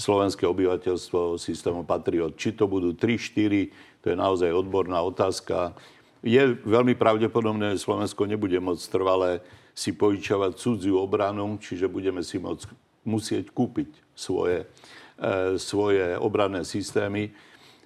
[0.00, 2.38] slovenské obyvateľstvo systémom Patriot.
[2.38, 5.74] Či to budú 3-4, to je naozaj odborná otázka.
[6.22, 9.42] Je veľmi pravdepodobné, že Slovensko nebude môcť trvalé
[9.78, 12.66] si požičavať cudziu obranu, čiže budeme si môcť,
[13.06, 14.66] musieť kúpiť svoje,
[15.22, 17.30] e, svoje obranné systémy.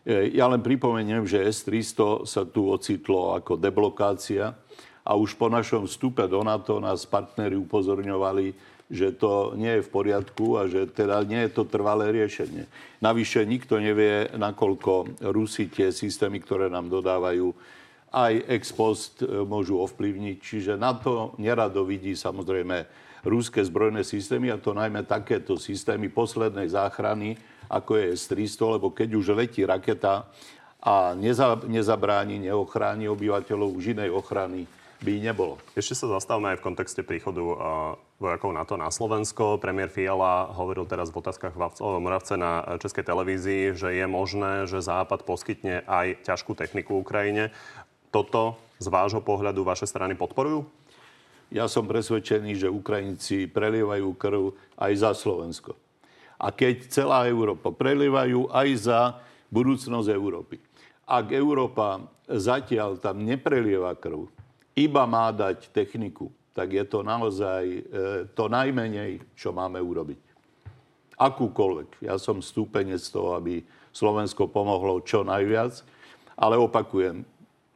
[0.00, 4.57] E, Ja len pripomeniem, že S-300 sa tu ocitlo ako deblokácia
[5.05, 9.92] a už po našom vstupe do NATO nás partneri upozorňovali, že to nie je v
[9.92, 12.68] poriadku a že teda nie je to trvalé riešenie.
[13.05, 17.52] Navyše nikto nevie, nakoľko Rusi tie systémy, ktoré nám dodávajú,
[18.12, 20.37] aj ex post e, môžu ovplyvniť.
[20.38, 22.85] Čiže na to nerado vidí samozrejme
[23.25, 27.40] ruské zbrojné systémy a to najmä takéto systémy poslednej záchrany,
[27.72, 30.29] ako je S-300, lebo keď už letí raketa
[30.83, 34.66] a neza, nezabráni, neochráni obyvateľov, už inej ochrany
[35.03, 35.59] by nebolo.
[35.75, 37.57] Ešte sa zastavme aj v kontexte príchodu uh,
[38.22, 39.59] vojakov NATO na Slovensko.
[39.59, 44.79] Premiér Fiala hovoril teraz v otázkach Moravce na eh, Českej televízii, že je možné, že
[44.79, 47.51] Západ poskytne aj ťažkú techniku Ukrajine.
[48.12, 50.68] Toto z vášho pohľadu vaše strany podporujú?
[51.48, 54.42] Ja som presvedčený, že Ukrajinci prelievajú krv
[54.77, 55.72] aj za Slovensko.
[56.37, 59.01] A keď celá Európa prelievajú aj za
[59.48, 60.61] budúcnosť Európy.
[61.09, 64.29] Ak Európa zatiaľ tam neprelieva krv,
[64.72, 67.81] iba má dať techniku, tak je to naozaj e,
[68.33, 70.20] to najmenej, čo máme urobiť.
[71.16, 72.05] Akúkoľvek.
[72.05, 73.61] Ja som stúpenec toho, aby
[73.92, 75.85] Slovensko pomohlo čo najviac,
[76.37, 77.29] ale opakujem,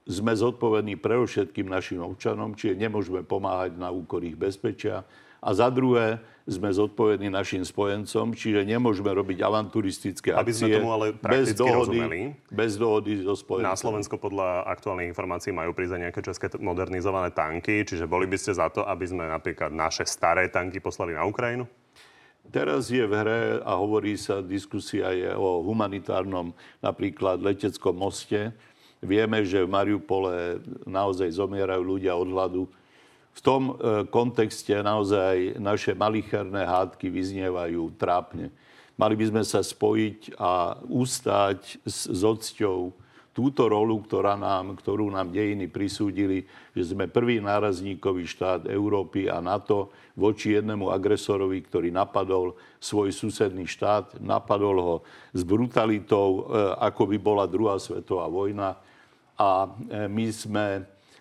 [0.06, 5.02] sme zodpovední pre všetkým našim občanom, čiže nemôžeme pomáhať na úkor ich bezpečia.
[5.42, 10.94] A za druhé, sme zodpovední našim spojencom, čiže nemôžeme robiť avanturistické Aby akcie sme tomu
[10.94, 12.20] ale bez dohody, rozumeli.
[12.46, 13.66] bez dohody so spojencom.
[13.66, 18.38] Na Slovensko podľa aktuálnych informácií majú prísť aj nejaké české modernizované tanky, čiže boli by
[18.38, 21.66] ste za to, aby sme napríklad naše staré tanky poslali na Ukrajinu?
[22.46, 28.54] Teraz je v hre a hovorí sa, diskusia je o humanitárnom napríklad leteckom moste.
[29.04, 32.62] Vieme, že v Mariupole naozaj zomierajú ľudia od hladu.
[33.36, 38.48] V tom e, kontexte naozaj naše malicherné hádky vyznievajú trápne.
[38.96, 42.96] Mali by sme sa spojiť a ustať s, s odsťou
[43.36, 49.44] túto rolu, ktorá nám, ktorú nám dejiny prisúdili, že sme prvý nárazníkový štát Európy a
[49.44, 54.96] NATO voči jednému agresorovi, ktorý napadol svoj susedný štát, napadol ho
[55.36, 58.80] s brutalitou, e, ako by bola druhá svetová vojna.
[59.36, 60.66] A e, my sme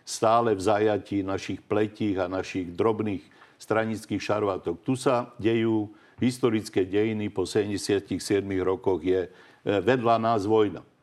[0.07, 3.27] stále v zajatí našich pletích a našich drobných
[3.59, 4.79] stranických šarvátok.
[4.87, 5.91] Tu sa dejú
[6.23, 8.15] historické dejiny, po 77
[8.63, 9.29] rokoch je e,
[9.67, 10.94] vedľa nás vojna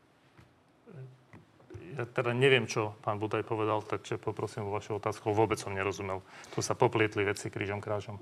[1.97, 5.33] ja teda neviem, čo pán Budaj povedal, takže poprosím o vašu otázku.
[5.33, 6.25] Vôbec som nerozumel.
[6.57, 8.17] Tu sa poplietli veci krížom krážom.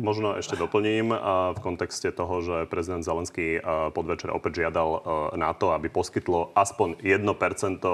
[0.00, 1.12] Možno ešte doplním
[1.52, 3.60] v kontexte toho, že prezident Zelenský
[3.92, 5.04] podvečer opäť žiadal
[5.36, 7.84] na to, aby poskytlo aspoň 1%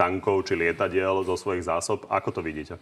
[0.00, 2.08] tankov či lietadiel zo svojich zásob.
[2.08, 2.80] Ako to vidíte?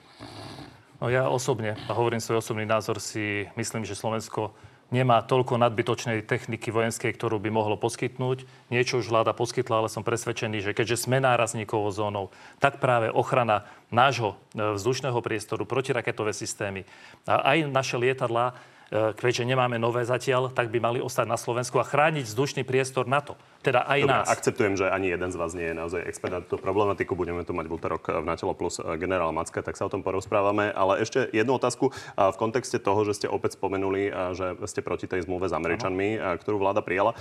[1.02, 4.54] No ja osobne, a hovorím svoj osobný názor, si myslím, že Slovensko
[4.90, 8.44] nemá toľko nadbytočnej techniky vojenskej, ktorú by mohlo poskytnúť.
[8.68, 13.66] Niečo už vláda poskytla, ale som presvedčený, že keďže sme nárazníkovou zónou, tak práve ochrana
[13.94, 16.86] nášho e, vzdušného priestoru, protiraketové systémy
[17.26, 18.54] a aj naše lietadlá
[18.90, 23.22] keďže nemáme nové zatiaľ, tak by mali ostať na Slovensku a chrániť vzdušný priestor na
[23.22, 23.38] to.
[23.62, 24.26] Teda aj Dobre, nás.
[24.26, 27.14] akceptujem, že ani jeden z vás nie je naozaj expert na túto problematiku.
[27.14, 30.02] Budeme tu mať v útorok v Natelo plus e, generál Macka, tak sa o tom
[30.02, 30.72] porozprávame.
[30.74, 35.28] Ale ešte jednu otázku v kontexte toho, že ste opäť spomenuli, že ste proti tej
[35.28, 36.40] zmluve s Američanmi, Aha.
[36.40, 37.14] ktorú vláda prijala.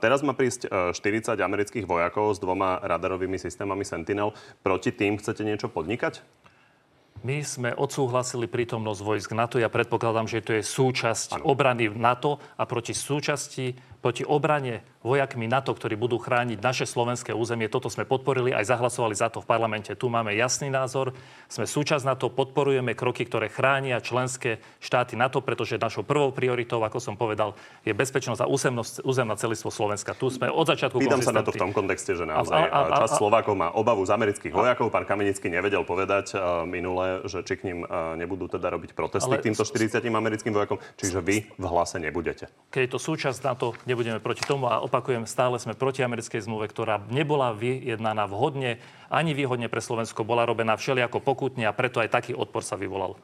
[0.00, 4.34] Teraz má prísť 40 e, amerických vojakov s dvoma radarovými systémami Sentinel.
[4.64, 6.24] Proti tým chcete niečo podnikať?
[7.22, 9.62] My sme odsúhlasili prítomnosť vojsk NATO.
[9.62, 11.54] Ja predpokladám, že to je súčasť ano.
[11.54, 17.66] obrany NATO a proti súčasti, proti obrane vojakmi NATO, ktorí budú chrániť naše slovenské územie.
[17.66, 19.90] Toto sme podporili, aj zahlasovali za to v parlamente.
[19.98, 21.10] Tu máme jasný názor.
[21.50, 27.02] Sme súčasť NATO, podporujeme kroky, ktoré chránia členské štáty NATO, pretože našou prvou prioritou, ako
[27.02, 30.14] som povedal, je bezpečnosť a územnosť, územná celistvo Slovenska.
[30.14, 32.80] Tu sme od začiatku Pýtam sa na to v tom kontexte, že naozaj a, a,
[32.94, 34.94] a, časť Slovákov má obavu z amerických vojakov.
[34.94, 39.34] Pán Kamenický nevedel povedať uh, minule, že či k ním uh, nebudú teda robiť protesty
[39.34, 39.42] ale...
[39.42, 40.78] k týmto 40 americkým vojakom.
[40.94, 42.46] Čiže vy v hlase nebudete.
[42.70, 46.68] Keď je to súčasť NATO, nebudeme proti tomu a opakujem, stále sme proti americkej zmluve,
[46.68, 48.76] ktorá nebola vyjednaná vhodne
[49.08, 53.16] ani výhodne pre Slovensko, bola robená všelijako pokutne a preto aj taký odpor sa vyvolal.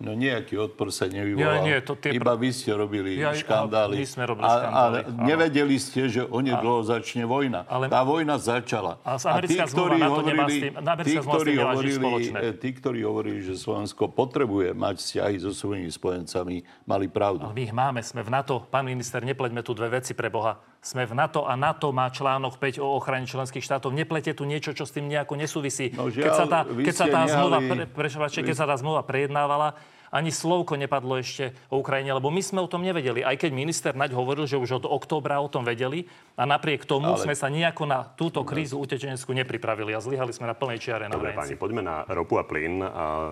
[0.00, 1.60] No nejaký odpor sa nevyvolal.
[1.60, 2.16] Ja, nie, to tie...
[2.16, 4.00] Iba vy ste robili ja, škandály.
[4.00, 4.96] My sme robili škandály.
[4.96, 7.68] A, a nevedeli ste, že onedlho začne vojna.
[7.68, 7.92] Ale...
[7.92, 8.96] Tá vojna začala.
[9.04, 10.72] A, a tí, ktorí hovorili,
[11.04, 17.04] tí, ktorí hovorili, tí, ktorí hovorili, že Slovensko potrebuje mať vzťahy so svojimi spojencami, mali
[17.12, 17.44] pravdu.
[17.44, 18.64] Ale my ich máme, sme v NATO.
[18.72, 20.56] Pán minister, nepleťme tu dve veci pre Boha.
[20.80, 23.92] Sme v NATO a NATO má článok 5 o ochrane členských štátov.
[23.92, 25.92] Neplete tu niečo, čo s tým nejako nesúvisí.
[25.92, 27.32] No, žiaľ, keď sa tá, keď sa tá nehali...
[27.36, 28.40] zmluva, pre, pre, vy...
[28.48, 29.76] keď sa tá zmluva prejednávala,
[30.10, 33.22] ani slovko nepadlo ešte o Ukrajine, lebo my sme o tom nevedeli.
[33.22, 37.14] Aj keď minister Naď hovoril, že už od októbra o tom vedeli a napriek tomu
[37.14, 37.22] Ale...
[37.22, 41.14] sme sa nejako na túto krízu utečenecku nepripravili a zlyhali sme na plnej čiare na
[41.14, 42.82] Dobre, pani, poďme na ropu a plyn.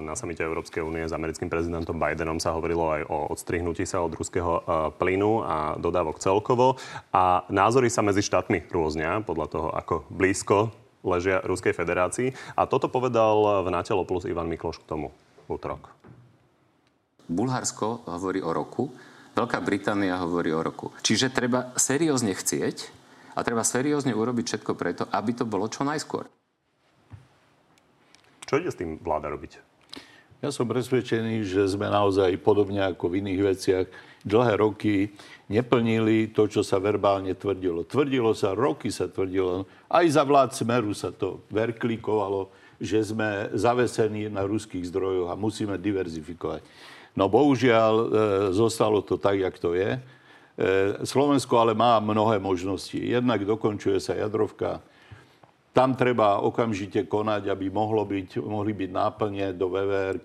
[0.06, 4.14] Na samite Európskej únie s americkým prezidentom Bidenom sa hovorilo aj o odstrihnutí sa od
[4.14, 4.62] ruského
[5.02, 6.78] plynu a dodávok celkovo.
[7.10, 10.70] A názory sa medzi štátmi rôznia podľa toho, ako blízko
[11.02, 12.34] ležia Ruskej federácii.
[12.54, 15.10] A toto povedal v Natelo plus Ivan Mikloš k tomu
[15.48, 15.97] útorok.
[17.28, 18.90] Bulharsko hovorí o roku,
[19.38, 20.90] Veľká Británia hovorí o roku.
[20.98, 22.90] Čiže treba seriózne chcieť
[23.38, 26.26] a treba seriózne urobiť všetko preto, aby to bolo čo najskôr.
[28.42, 29.62] Čo ide s tým vláda robiť?
[30.42, 33.86] Ja som presvedčený, že sme naozaj podobne ako v iných veciach
[34.26, 35.14] dlhé roky
[35.46, 37.86] neplnili to, čo sa verbálne tvrdilo.
[37.86, 44.30] Tvrdilo sa, roky sa tvrdilo, aj za vlád Smeru sa to verklikovalo, že sme zavesení
[44.30, 46.62] na ruských zdrojoch a musíme diverzifikovať.
[47.18, 48.06] No bohužiaľ e,
[48.54, 49.98] zostalo to tak, jak to je.
[49.98, 50.00] E,
[51.02, 52.94] Slovensko ale má mnohé možnosti.
[52.94, 54.78] Jednak dokončuje sa jadrovka.
[55.74, 60.22] Tam treba okamžite konať, aby mohlo byť, mohli byť náplne do vvr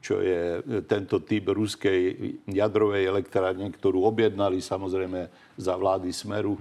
[0.00, 2.16] čo je tento typ ruskej
[2.48, 5.28] jadrovej elektrárne, ktorú objednali samozrejme
[5.60, 6.56] za vlády Smeru.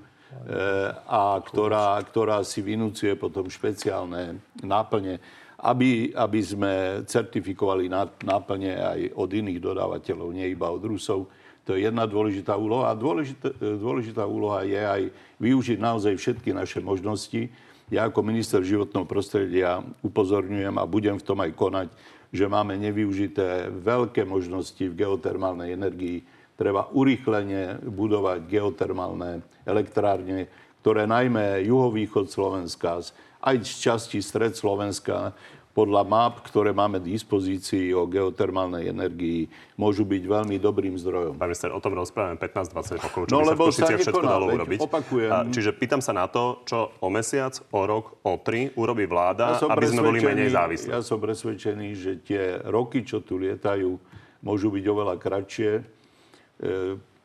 [1.08, 5.24] a ktorá, ktorá si vynúcuje potom špeciálne náplne,
[5.60, 7.92] aby, aby sme certifikovali
[8.24, 11.28] náplne aj od iných dodávateľov, nie iba od Rusov.
[11.68, 12.90] To je jedna dôležitá úloha.
[12.90, 15.02] A dôležitá, dôležitá úloha je aj
[15.38, 17.52] využiť naozaj všetky naše možnosti.
[17.90, 21.88] Ja ako minister životného prostredia upozorňujem a budem v tom aj konať,
[22.30, 26.22] že máme nevyužité veľké možnosti v geotermálnej energii.
[26.54, 30.46] Treba urýchlene budovať geotermálne elektrárne,
[30.86, 33.02] ktoré najmä juhovýchod Slovenska,
[33.40, 35.36] aj z časti stred Slovenska,
[35.70, 39.48] podľa map, ktoré máme k dispozícii o geotermálnej energii,
[39.80, 41.40] môžu byť veľmi dobrým zdrojom.
[41.40, 44.46] Pán minister, o tom rozprávame 15-20 rokov, čo no, by sa v Košiciach všetko dalo
[44.50, 44.78] urobiť.
[44.82, 45.32] Opakujem.
[45.32, 49.62] A, čiže pýtam sa na to, čo o mesiac, o rok, o tri urobí vláda,
[49.62, 50.90] ja aby sme boli menej závislí.
[50.92, 53.96] Ja som presvedčený, že tie roky, čo tu lietajú,
[54.44, 55.72] môžu byť oveľa kratšie.
[55.80, 55.82] E,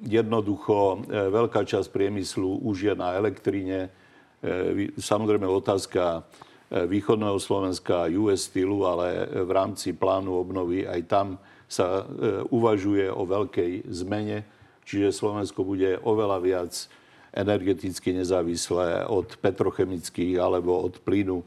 [0.05, 3.91] jednoducho, e, veľká časť priemyslu už je na elektríne.
[4.45, 6.29] E, samozrejme otázka
[6.75, 11.27] E, východného Slovenska US stylu, ale v rámci plánu obnovy aj tam
[11.71, 12.05] sa e,
[12.51, 14.43] uvažuje o veľkej zmene,
[14.83, 16.73] čiže Slovensko bude oveľa viac
[17.35, 21.43] energeticky nezávislé od petrochemických alebo od plynu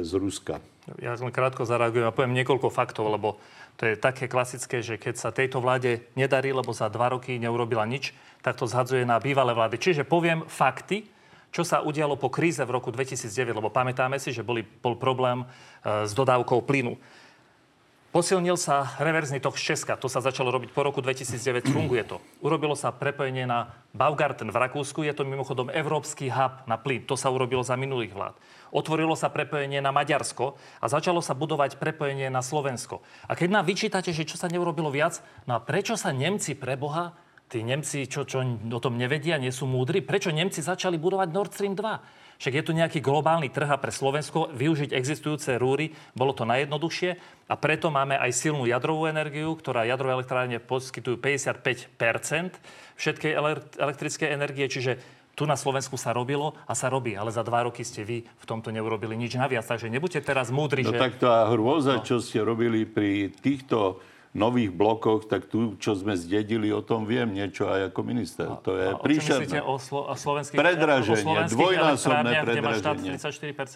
[0.00, 0.64] z Ruska.
[0.96, 3.36] Ja len krátko zareagujem a poviem niekoľko faktov, lebo
[3.76, 7.84] to je také klasické, že keď sa tejto vláde nedarí, lebo za dva roky neurobila
[7.84, 9.76] nič, tak to zhadzuje na bývalé vlády.
[9.76, 11.04] Čiže poviem fakty,
[11.50, 15.42] čo sa udialo po kríze v roku 2009, lebo pamätáme si, že boli, bol problém
[15.42, 15.46] e,
[16.06, 16.94] s dodávkou plynu.
[18.10, 19.94] Posilnil sa reverzný tok z Česka.
[19.94, 21.70] To sa začalo robiť po roku 2009.
[21.74, 22.18] Funguje to.
[22.42, 25.06] Urobilo sa prepojenie na Baugarten v Rakúsku.
[25.06, 27.06] Je to mimochodom európsky hub na plyn.
[27.06, 28.34] To sa urobilo za minulých vlád.
[28.74, 32.98] Otvorilo sa prepojenie na Maďarsko a začalo sa budovať prepojenie na Slovensko.
[33.30, 36.74] A keď nám vyčítate, že čo sa neurobilo viac, no a prečo sa Nemci pre
[36.74, 37.14] Boha
[37.50, 39.98] tí Nemci, čo, čo o tom nevedia, nie sú múdri.
[39.98, 42.38] Prečo Nemci začali budovať Nord Stream 2?
[42.40, 47.10] Však je tu nejaký globálny trh a pre Slovensko využiť existujúce rúry bolo to najjednoduchšie
[47.52, 52.00] a preto máme aj silnú jadrovú energiu, ktorá jadrové elektrárne poskytujú 55%
[52.96, 53.32] všetkej
[53.76, 54.96] elektrickej energie, čiže
[55.36, 58.44] tu na Slovensku sa robilo a sa robí, ale za dva roky ste vy v
[58.48, 59.68] tomto neurobili nič naviac.
[59.68, 61.00] Takže nebuďte teraz múdri, no že...
[61.00, 62.04] tak tá hrôza, no.
[62.04, 67.26] čo ste robili pri týchto nových blokoch, tak tu, čo sme zdedili, o tom viem
[67.34, 68.46] niečo aj ako minister.
[68.46, 69.58] A, to je a príšerné.
[69.58, 72.54] o, slo- o slovenských, predraženie, o dvojnásobné predraženie.
[72.54, 72.96] Kde má štát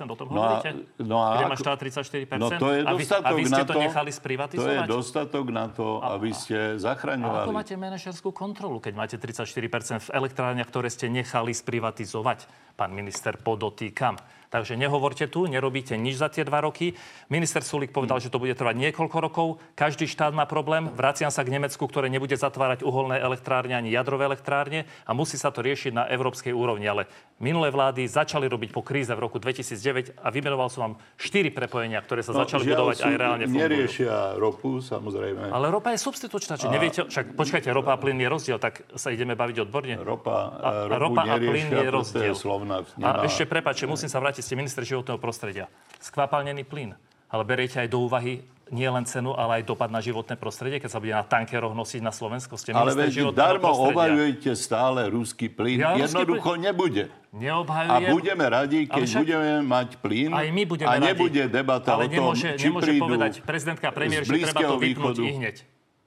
[0.06, 0.62] 34%, o tom no a,
[1.02, 2.38] No a kde má štát 34%?
[2.38, 4.62] No to je dostatok a vy, a vy ste na to, nechali sprivatizovať?
[4.62, 7.34] To je dostatok na to, aby ste zachraňovali.
[7.34, 12.46] A ako máte manažerskú kontrolu, keď máte 34% v elektrárniach, ktoré ste nechali sprivatizovať?
[12.78, 14.14] Pán minister, podotýkam.
[14.54, 16.94] Takže nehovorte tu, nerobíte nič za tie dva roky.
[17.26, 19.58] Minister Sulik povedal, že to bude trvať niekoľko rokov.
[19.74, 20.86] Každý štát má problém.
[20.94, 25.50] Vraciam sa k Nemecku, ktoré nebude zatvárať uholné elektrárne ani jadrové elektrárne a musí sa
[25.50, 26.86] to riešiť na európskej úrovni.
[26.86, 27.10] Ale
[27.42, 31.98] minulé vlády začali robiť po kríze v roku 2009 a vymenoval som vám štyri prepojenia,
[31.98, 33.58] ktoré sa no, začali budovať aj reálne fungujú.
[33.58, 35.50] Neriešia ropu, samozrejme.
[35.50, 36.62] Ale ropa je substitučná.
[36.62, 36.78] Či a...
[36.78, 39.98] neviete, však počkajte, ropa a plyn je rozdiel, tak sa ideme baviť odborne.
[39.98, 42.34] Ropa, a, a ropa a plyn je rozdiel.
[42.38, 45.72] Slovná, a ešte prepáčte, musím sa vrátiť ste minister životného prostredia.
[46.04, 46.92] Skvapalnený plyn.
[47.32, 50.90] Ale beriete aj do úvahy nie len cenu, ale aj dopad na životné prostredie, keď
[50.96, 52.56] sa bude na tankeroch nosiť na Slovensku.
[52.56, 55.84] Ste ale veď darmo obhajujete stále ruský plyn.
[55.84, 56.72] Ja, Jednoducho plyn...
[56.72, 57.04] nebude.
[57.34, 57.92] Neobhajujem.
[57.92, 59.20] A budeme radi, keď však...
[59.26, 61.50] budeme mať plyn aj my budeme a nebude radi.
[61.50, 65.16] debata ale o tom, nemôže, či nemôže prídu povedať prezidentka premiér, že treba to vypnúť
[65.18, 65.56] i hneď.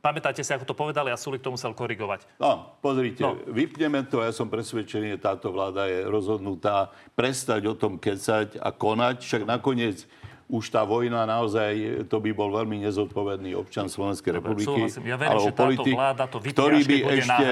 [0.08, 2.40] Pamätáte si, ako to povedali a Sulik to musel korigovať.
[2.40, 3.36] No, pozrite, no.
[3.52, 4.24] vypneme to.
[4.24, 9.20] Ja som presvedčený, že táto vláda je rozhodnutá prestať o tom kecať a konať.
[9.20, 10.08] Však nakoniec
[10.48, 14.80] už tá vojna naozaj, to by bol veľmi nezodpovedný občan Slovenskej Dobre, republiky.
[14.88, 15.04] Súhlasím.
[15.12, 17.46] Ja verím, že politik, vláda to vypne, ktorý by ešte,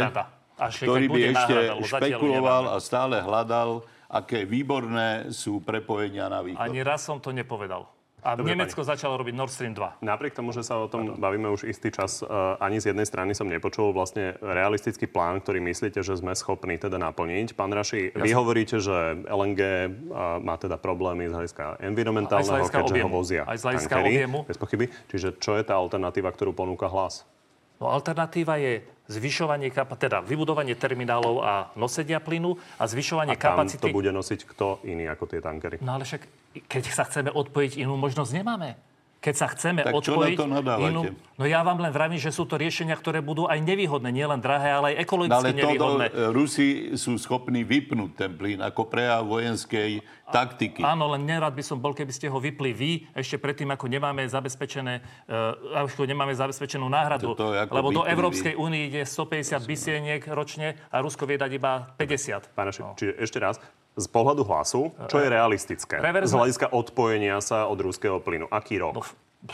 [0.56, 6.64] Až ktorý by ešte náhrada, špekuloval a stále hľadal, aké výborné sú prepojenia na východ.
[6.64, 7.92] Ani raz som to nepovedal.
[8.26, 8.90] A Dobre, Nemecko pani.
[8.90, 10.02] začalo robiť Nord Stream 2.
[10.02, 11.14] Napriek tomu, že sa o tom ano.
[11.14, 15.62] bavíme už istý čas, uh, ani z jednej strany som nepočul vlastne realistický plán, ktorý
[15.62, 17.54] myslíte, že sme schopní teda naplniť.
[17.54, 23.06] Pán Raši, ja vy hovoríte, že LNG uh, má teda problémy z hľadiska environmentálneho, keďže
[23.06, 24.38] ho vozia Aj z hľadiska objemu.
[24.50, 24.90] Bez pochyby.
[25.14, 27.30] Čiže čo je tá alternatíva, ktorú ponúka hlas?
[27.78, 33.84] No, alternatíva je zvyšovanie teda vybudovanie terminálov a nosenia plynu a zvyšovanie a tam kapacity.
[33.86, 35.78] to bude nosiť kto iný ako tie tankery?
[35.84, 36.26] No ale však,
[36.64, 38.76] keď sa chceme odpojiť, inú možnosť nemáme.
[39.18, 40.38] keď sa chceme Tak čo odpojiť...
[40.38, 40.86] na to nadávate?
[40.86, 41.02] inú...
[41.34, 44.70] No ja vám len vravím, že sú to riešenia, ktoré budú aj nevýhodné, nielen drahé,
[44.70, 46.06] ale aj No, ekologicky ale to, nevýhodné.
[46.06, 50.86] e, Rusi sú schopní vypnúť ten plyn ako prejav vojenskej taktiky.
[50.86, 54.30] Áno, len nerad by som bol, keby ste ho vypli vy, ešte predtým, ako nemáme
[54.30, 57.34] zabezpečené, uh, ako nemáme zabezpečenú náhradu.
[57.34, 58.02] To- to je ako Lebo do.
[58.06, 62.54] Európskej únie ide 150 bysieniek ročne a Rusko vie dať iba 50.
[62.54, 63.58] Pán Šik, čiže ešte raz,
[63.96, 66.04] z pohľadu hlasu, čo je realistické?
[66.04, 68.52] Reverzne- Z hľadiska odpojenia sa od ruského plynu.
[68.52, 69.00] Aký rok?
[69.00, 69.02] No,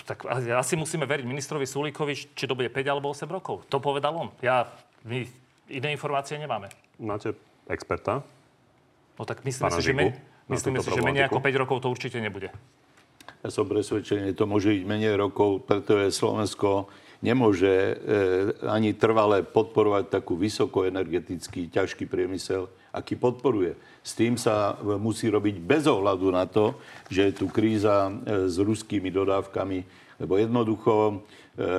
[0.01, 3.67] tak asi musíme veriť ministrovi Sulíkovi, či to bude 5 alebo 8 rokov.
[3.69, 4.29] To povedal on.
[4.41, 4.65] Ja,
[5.05, 5.29] my
[5.69, 6.73] iné informácie nemáme.
[6.97, 7.37] Máte
[7.69, 8.25] experta?
[9.19, 11.53] No tak myslíme Pána si, že, Žigu me, na myslíme si, že menej ako problematiku?
[11.53, 12.49] 5 rokov to určite nebude.
[13.41, 16.89] Ja som presvedčený, že to môže ísť menej rokov, pretože Slovensko
[17.21, 17.93] nemôže e,
[18.65, 23.75] ani trvale podporovať takú vysokoenergetický, ťažký priemysel, aký podporuje.
[24.03, 26.75] S tým sa e, musí robiť bez ohľadu na to,
[27.07, 29.79] že je tu kríza e, s ruskými dodávkami,
[30.21, 31.13] lebo jednoducho e,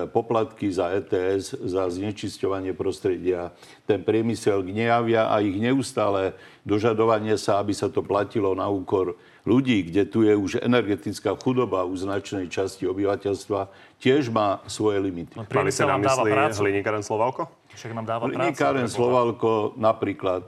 [0.08, 3.52] poplatky za ETS, za znečisťovanie prostredia,
[3.84, 6.34] ten priemysel gnejavia a ich neustále
[6.64, 11.82] dožadovanie sa, aby sa to platilo na úkor ľudí, kde tu je už energetická chudoba
[11.82, 13.66] u značnej časti obyvateľstva,
[13.98, 15.34] tiež má svoje limity.
[15.34, 16.58] No, Mali na nám mysli prácu.
[16.62, 17.42] hliníkaren Slovalko?
[17.74, 18.38] Však nám dáva prácu.
[18.38, 20.46] Hliníkáren Slovalko napríklad,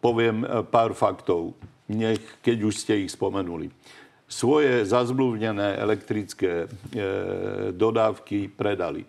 [0.00, 1.56] poviem e, pár faktov,
[1.90, 3.72] nech, keď už ste ich spomenuli.
[4.30, 6.66] Svoje zazmluvnené elektrické e,
[7.74, 9.02] dodávky predali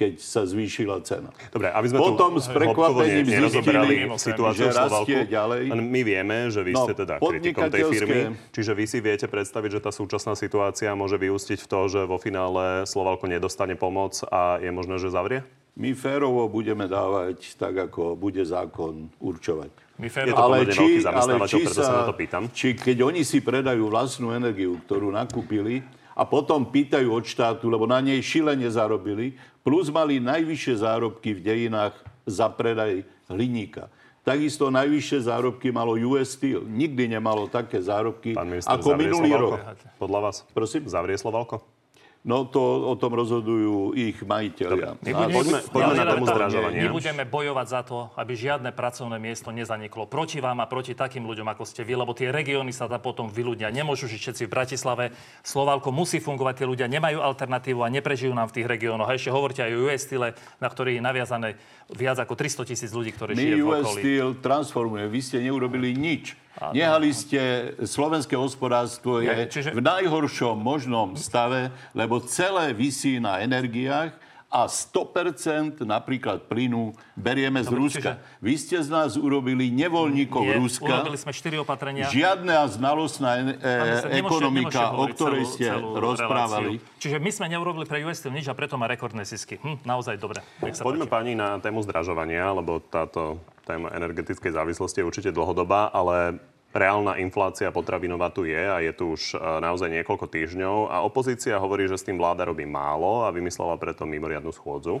[0.00, 1.28] keď sa zvýšila cena.
[1.52, 5.76] Dobre, aby sme Potom tu s prekvapením zistili, situáciu že rastie ďalej.
[5.76, 8.32] My vieme, že vy No, ste teda kritikom tej firmy.
[8.48, 12.16] Čiže vy si viete predstaviť, že tá súčasná situácia môže vyústiť v to, že vo
[12.16, 15.44] finále Slovalko nedostane pomoc a je možné, že zavrie?
[15.78, 19.70] My férovo budeme dávať tak, ako bude zákon určovať.
[20.00, 20.36] My férovo.
[20.48, 22.42] pomerne veľký zamestnávateľ, preto sa na to pýtam.
[22.50, 25.84] Či keď oni si predajú vlastnú energiu, ktorú nakúpili,
[26.20, 31.40] a potom pýtajú od štátu, lebo na nej šilene zarobili, plus mali najvyššie zárobky v
[31.40, 31.96] dejinách
[32.28, 33.88] za predaj hliníka.
[34.20, 36.60] Takisto najvyššie zárobky malo US Steel.
[36.68, 39.64] Nikdy nemalo také zárobky minister, ako minulý rok.
[39.96, 40.44] Podľa vás?
[40.52, 40.84] Prosím?
[40.92, 41.79] Zavrie Slovalko?
[42.20, 45.00] No to o tom rozhodujú ich majiteľia.
[45.00, 46.80] My A- budeme, poďme- poďme na ale tému to- zdražovania.
[46.84, 51.24] My budeme bojovať za to, aby žiadne pracovné miesto nezaniklo proti vám a proti takým
[51.24, 53.72] ľuďom, ako ste vy, lebo tie regióny sa tam potom vyľudnia.
[53.72, 55.04] Nemôžu žiť všetci v Bratislave.
[55.40, 59.08] Slovalko musí fungovať, tie ľudia nemajú alternatívu a neprežijú nám v tých regiónoch.
[59.08, 61.56] A ešte hovorte aj o US Style, na ktorý je naviazané
[61.88, 64.00] viac ako 300 tisíc ľudí, ktorí My žije v US okolí.
[64.04, 65.08] Steel transformuje.
[65.08, 66.36] Vy ste neurobili nič.
[66.70, 67.40] Nehali ste,
[67.80, 74.12] slovenské hospodárstvo je Nie, čiže- v najhoršom možnom stave, lebo celé visí na energiách
[74.46, 78.10] a 100% napríklad plynu berieme z Dobre, Ruska.
[78.42, 80.90] Vy ste z nás urobili nevoľníkov Nie, Ruska.
[81.00, 82.10] Urobili sme 4 opatrenia.
[82.10, 86.66] Žiadna znalostná e, nemôžete- ekonomika, nemôžete o ktorej celú- ste celú rozprávali.
[86.76, 86.98] reláciu.
[86.98, 89.54] Čiže my sme neurobili pre US nič a preto má rekordné zisky.
[89.56, 90.42] Hm, naozaj dobre.
[90.58, 91.14] Nech sa Poďme páči.
[91.14, 93.38] pani na tému zdražovania, lebo táto
[93.70, 96.42] téma energetickej závislosti je určite dlhodobá, ale
[96.74, 101.58] reálna inflácia potravinová tu je a je tu už e, naozaj niekoľko týždňov a opozícia
[101.58, 104.98] hovorí, že s tým vláda robí málo a vymyslela preto mimoriadnu schôdzu.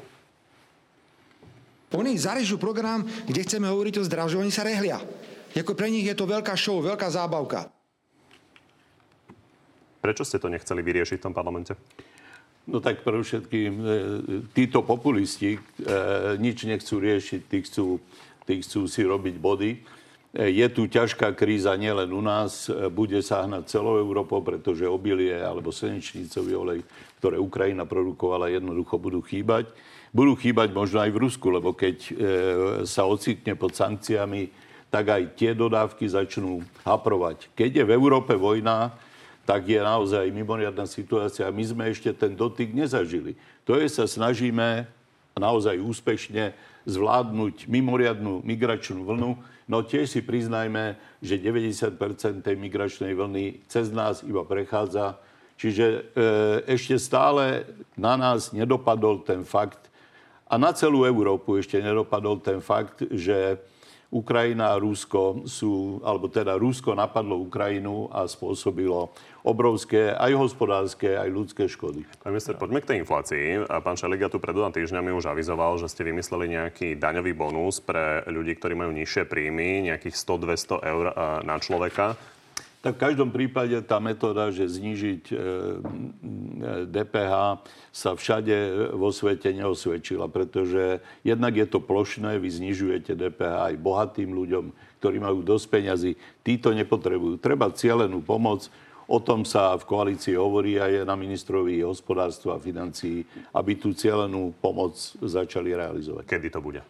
[1.90, 5.02] Oni zarežujú program, kde chceme hovoriť o zdražovaní sa rehlia.
[5.50, 7.66] Ako pre nich je to veľká show, veľká zábavka.
[9.98, 11.74] Prečo ste to nechceli vyriešiť v tom parlamente?
[12.70, 13.86] No tak pre všetkým e,
[14.54, 15.60] títo populisti e,
[16.38, 17.98] nič nechcú riešiť, tí chcú,
[18.50, 19.70] tí chcú si robiť body.
[19.70, 19.78] E,
[20.50, 25.38] je tu ťažká kríza nielen u nás, e, bude sa hnať celou Európou, pretože obilie
[25.38, 26.80] alebo slnečnicový olej,
[27.22, 29.70] ktoré Ukrajina produkovala, jednoducho budú chýbať.
[30.10, 32.12] Budú chýbať možno aj v Rusku, lebo keď e,
[32.90, 34.50] sa ocitne pod sankciami,
[34.90, 37.54] tak aj tie dodávky začnú haprovať.
[37.54, 38.90] Keď je v Európe vojna,
[39.46, 41.46] tak je naozaj mimoriadná situácia.
[41.54, 43.38] My sme ešte ten dotyk nezažili.
[43.62, 44.90] To je, sa snažíme
[45.38, 46.50] naozaj úspešne
[46.88, 49.30] zvládnuť mimoriadnú migračnú vlnu,
[49.68, 51.96] no tiež si priznajme, že 90%
[52.44, 55.20] tej migračnej vlny cez nás iba prechádza.
[55.60, 56.00] Čiže e,
[56.72, 59.90] ešte stále na nás nedopadol ten fakt,
[60.50, 63.62] a na celú Európu ešte nedopadol ten fakt, že
[64.10, 69.14] Ukrajina a Rusko sú, alebo teda Rusko napadlo Ukrajinu a spôsobilo
[69.46, 72.02] obrovské aj hospodárske, aj ľudské škody.
[72.18, 73.70] Pán minister, poďme k tej inflácii.
[73.70, 78.26] Pán Šeliga tu pred dvoma týždňami už avizoval, že ste vymysleli nejaký daňový bonus pre
[78.26, 81.14] ľudí, ktorí majú nižšie príjmy, nejakých 100-200 eur eh,
[81.46, 82.18] na človeka.
[82.80, 85.34] Tak v každom prípade tá metóda, že znižiť e,
[86.88, 87.60] DPH
[87.92, 94.32] sa všade vo svete neosvedčila, pretože jednak je to plošné, vy znižujete DPH aj bohatým
[94.32, 96.12] ľuďom, ktorí majú dosť peňazí.
[96.40, 97.36] Títo nepotrebujú.
[97.36, 98.72] Treba cielenú pomoc.
[99.10, 104.56] O tom sa v koalícii hovorí aj na ministrovi hospodárstva a financií, aby tú cieľenú
[104.56, 106.24] pomoc začali realizovať.
[106.24, 106.80] Kedy to bude?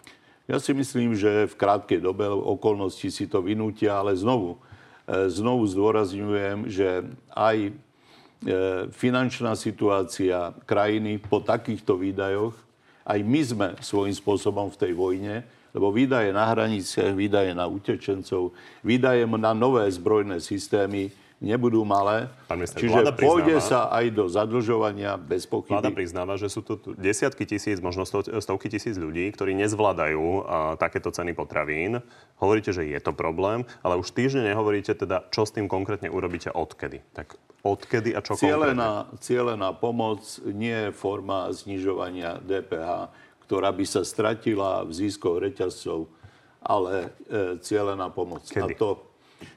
[0.46, 4.58] Ja si myslím, že v krátkej dobe okolnosti si to vynútia, ale znovu, e,
[5.30, 7.02] znovu zdôrazňujem, že
[7.34, 7.72] aj e,
[8.94, 12.54] finančná situácia krajiny po takýchto výdajoch,
[13.02, 15.42] aj my sme svojím spôsobom v tej vojne,
[15.74, 22.28] lebo výdaje na hraniciach, výdaje na utečencov, výdaje na nové zbrojné systémy, nebudú malé.
[22.52, 25.80] Minister, Čiže pôjde sa aj do zadlžovania bez pochyby.
[25.80, 31.08] Vláda priznáva, že sú tu desiatky tisíc, možno stovky tisíc ľudí, ktorí nezvládajú a, takéto
[31.08, 32.04] ceny potravín.
[32.36, 36.52] Hovoríte, že je to problém, ale už týždne nehovoríte teda, čo s tým konkrétne urobíte
[36.52, 37.00] odkedy.
[37.16, 39.24] Tak odkedy a čo cielená, konkrétne?
[39.24, 43.08] Cielená pomoc nie je forma znižovania DPH,
[43.48, 46.06] ktorá by sa stratila v získoch reťazcov,
[46.60, 48.44] ale e, cielená pomoc.
[48.44, 48.76] Kedy?
[48.76, 49.09] A to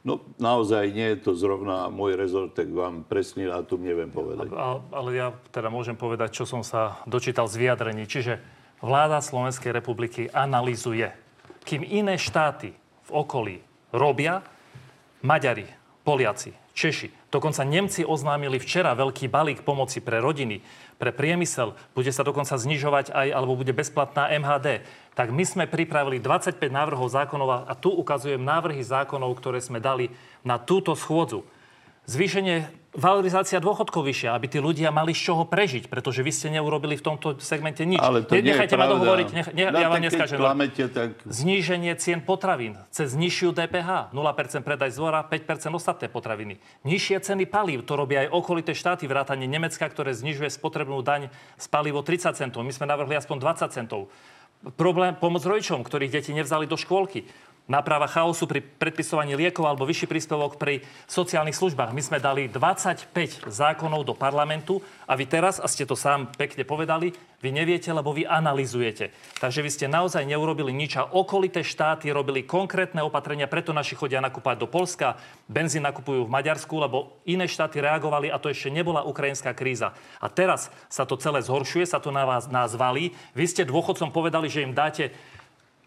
[0.04, 4.52] No naozaj nie je to zrovna môj rezort, tak vám presný dátum neviem povedať.
[4.56, 8.04] A, ale ja teda môžem povedať, čo som sa dočítal z vyjadrení.
[8.08, 8.40] Čiže
[8.84, 11.08] vláda Slovenskej republiky analizuje,
[11.64, 12.76] kým iné štáty
[13.08, 13.64] v okolí
[13.96, 14.44] robia,
[15.24, 15.68] Maďari,
[16.04, 20.62] Poliaci, Češi, dokonca Nemci oznámili včera veľký balík pomoci pre rodiny,
[21.02, 26.18] pre priemysel, bude sa dokonca znižovať aj, alebo bude bezplatná MHD tak my sme pripravili
[26.18, 30.10] 25 návrhov zákonov a tu ukazujem návrhy zákonov, ktoré sme dali
[30.42, 31.46] na túto schôdzu.
[32.10, 36.94] Zvýšenie valorizácia dôchodkov vyššia, aby tí ľudia mali z čoho prežiť, pretože vy ste neurobili
[36.94, 37.98] v tomto segmente nič.
[37.98, 40.38] Ale to ne, nechajte ma dohovoriť, nech, ne, no, ja vám neskážem.
[40.38, 41.18] Klamete, tak...
[41.26, 46.62] Zníženie cien potravín cez nižšiu DPH, 0% predaj z dvora, 5% ostatné potraviny.
[46.86, 51.66] Nižšie ceny palív, to robia aj okolité štáty, vrátane Nemecka, ktoré znižuje spotrebnú daň z
[51.74, 52.62] palivo 30 centov.
[52.62, 54.14] My sme navrhli aspoň 20 centov
[54.72, 57.28] problém pomoc rodičom, ktorých deti nevzali do škôlky.
[57.64, 61.96] Náprava chaosu pri predpisovaní liekov alebo vyšší príspevok pri sociálnych službách.
[61.96, 66.68] My sme dali 25 zákonov do parlamentu a vy teraz, a ste to sám pekne
[66.68, 69.16] povedali, vy neviete, lebo vy analizujete.
[69.40, 74.20] Takže vy ste naozaj neurobili nič a okolité štáty robili konkrétne opatrenia, preto naši chodia
[74.20, 79.08] nakúpať do Polska, benzín nakupujú v Maďarsku, lebo iné štáty reagovali a to ešte nebola
[79.08, 79.96] ukrajinská kríza.
[80.20, 83.16] A teraz sa to celé zhoršuje, sa to na vás nás valí.
[83.36, 85.12] Vy ste dôchodcom povedali, že im dáte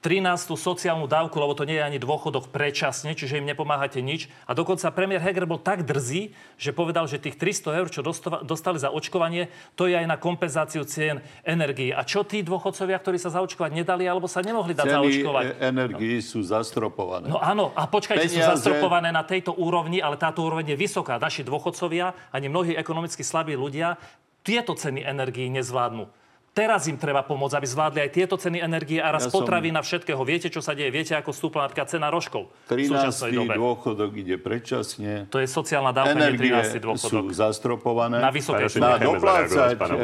[0.06, 0.54] 13.
[0.54, 4.30] sociálnu dávku, lebo to nie je ani dôchodok predčasne, čiže im nepomáhate nič.
[4.46, 8.06] A dokonca premiér Heger bol tak drzý, že povedal, že tých 300 eur, čo
[8.46, 11.90] dostali za očkovanie, to je aj na kompenzáciu cien energii.
[11.90, 15.42] A čo tí dôchodcovia, ktorí sa zaočkovať nedali alebo sa nemohli dať Ceny zaočkovať?
[15.42, 17.26] E- energii sú zastropované.
[17.26, 18.46] No áno, a počkajte, Peniaze...
[18.46, 21.18] sú zastropované na tejto úrovni, ale táto úroveň je vysoká.
[21.18, 23.98] Naši dôchodcovia, ani mnohí ekonomicky slabí ľudia,
[24.46, 26.06] tieto ceny energii nezvládnu.
[26.56, 29.84] Teraz im treba pomôcť, aby zvládli aj tieto ceny energie a raz ja potravín som...
[29.84, 30.16] všetkého.
[30.24, 30.88] Viete, čo sa deje?
[30.88, 32.96] Viete, ako stúpla napríklad cena rožkov 13.
[33.60, 35.28] dôchodok ide predčasne.
[35.28, 36.80] To je sociálna dávka, Energie 13.
[36.80, 37.28] dôchodok.
[37.28, 38.24] sú zastropované.
[38.24, 40.00] Na vysoké Na doplácať e,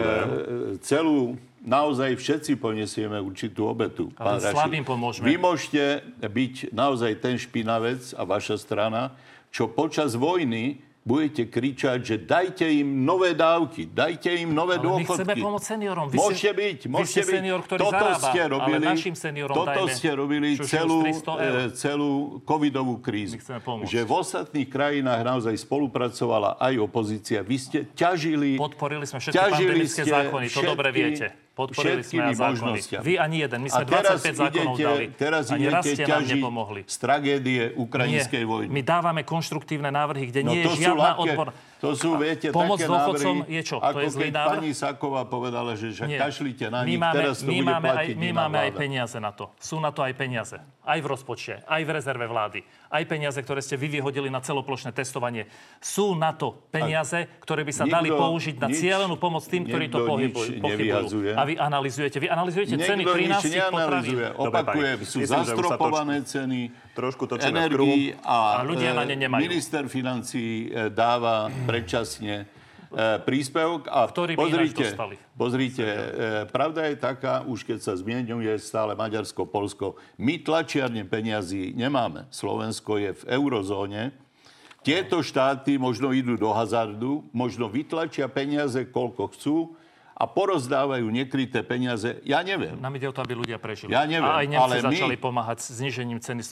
[0.85, 4.13] celú naozaj všetci poniesieme určitú obetu.
[4.21, 5.25] Ale slabým pomôžeme.
[5.25, 9.17] Vy môžete byť naozaj ten špinavec a vaša strana,
[9.49, 15.27] čo počas vojny budete kričať, že dajte im nové dávky, dajte im nové ale dôchodky.
[15.27, 16.07] Chceme pomôcť seniorom.
[16.07, 19.55] Vy môžete ste, byť, môžete ste senior, ktorý toto zarába, ste robili, ale našim seniorom
[19.59, 22.13] toto ste robili celú, e, celú
[22.47, 23.43] covidovú krízu.
[23.83, 27.43] Že v ostatných krajinách naozaj spolupracovala aj opozícia.
[27.43, 28.55] Vy ste ťažili...
[28.55, 31.42] Podporili sme všetky pandemické zákony, to dobre viete.
[31.53, 32.81] Podporili sme zákony.
[33.05, 33.61] Vy ani jeden.
[33.61, 35.05] My sme 25 zákonov idete, dali.
[35.13, 36.81] Teraz ani raz ste nám nepomohli.
[36.89, 38.49] z tragédie ukrajinskej Nie.
[38.49, 38.69] vojny.
[38.73, 41.53] My dávame konštruktívne návrhy, kde no, nie je žiadna odpor.
[41.85, 43.77] To sú, viete, Pomoc také dôchodcom návrhy, je čo?
[43.83, 44.61] Ako to je zlý návrh?
[44.63, 47.89] pani Saková povedala, že, že kašlite na my nich, máme, teraz to my bude máme
[47.91, 48.63] platiť aj, My máme vláda.
[48.63, 49.45] aj peniaze na to.
[49.59, 50.57] Sú na to aj peniaze.
[50.83, 52.67] Aj v rozpočte, aj v rezerve vlády.
[52.91, 55.47] Aj peniaze, ktoré ste vy vyhodili na celoplošné testovanie.
[55.79, 59.63] Sú na to peniaze, ktoré by sa nikto, dali použiť na nič, cielenú pomoc tým,
[59.63, 60.59] ktorí to pohybujú.
[60.59, 61.39] pochybujú.
[61.39, 62.19] A vy analizujete.
[62.19, 64.17] Vy analizujete Niekto ceny 13 potravín.
[64.35, 69.41] Opakujem, sú zastropované ceny trošku energii a, a ľudia na ne nemajú.
[69.41, 72.62] minister financí e, dáva predčasne e,
[73.25, 74.85] príspevok a Ktorý pozrite,
[75.35, 75.99] pozrite e,
[76.49, 82.29] pravda je taká, už keď sa zmienuje stále Maďarsko, Polsko, my tlačiarne peniazy nemáme.
[82.29, 84.13] Slovensko je v eurozóne.
[84.83, 89.57] Tieto štáty možno idú do hazardu, možno vytlačia peniaze, koľko chcú,
[90.13, 92.77] a porozdávajú nekryté peniaze, ja neviem.
[92.79, 93.91] Nám ide o to, aby ľudia prežili.
[93.91, 95.25] Ja neviem, a aj Nemci ale začali my...
[95.25, 96.43] pomáhať s znižením ceny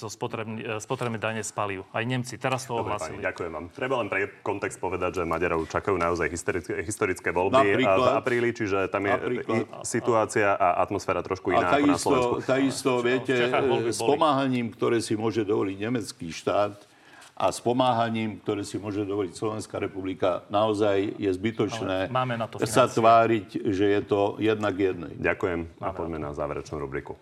[0.80, 1.86] spotrebnej dane z palív.
[1.92, 3.20] Aj Nemci teraz to ohlasili.
[3.22, 3.66] ďakujem vám.
[3.70, 8.50] Treba len pre kontext povedať, že Maďarov čakajú naozaj historické, historické voľby Napríklad, v apríli,
[8.50, 12.48] čiže tam je napríklad, situácia a atmosféra trošku iná a takisto, ako na Slovensku.
[12.48, 13.34] Takisto, viete,
[13.94, 16.89] s pomáhaním, ktoré si môže dovoliť nemecký štát,
[17.40, 22.44] a s pomáhaním, ktoré si môže dovoliť Slovenská republika, naozaj je zbytočné Ale máme na
[22.44, 25.16] to sa tváriť, že je to jednak jednej.
[25.16, 27.16] Ďakujem a poďme na záverečnú rubriku.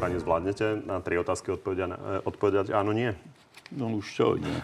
[0.00, 3.12] Pani, zvládnete na tri otázky odpovedať, eh, odpovedať áno, nie?
[3.70, 4.58] No už čo, nie.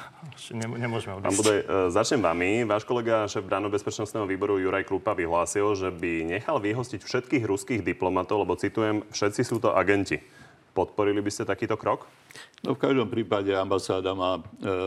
[0.51, 1.39] Nem- Nemôžeme Pán odísť.
[1.39, 1.64] Budaj, e,
[1.95, 2.66] začnem vami.
[2.66, 7.87] Váš kolega, šéf Bráno bezpečnostného výboru Juraj Krupa vyhlásil, že by nechal vyhostiť všetkých ruských
[7.87, 10.18] diplomatov, lebo citujem, všetci sú to agenti.
[10.77, 12.05] Podporili by ste takýto krok?
[12.61, 14.43] No v každom prípade ambasáda má e,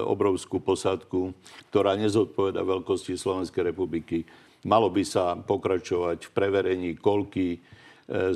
[0.05, 1.33] obrovskú posádku,
[1.73, 4.29] ktorá nezodpoveda veľkosti Slovenskej republiky.
[4.69, 7.59] Malo by sa pokračovať v preverení, koľky e,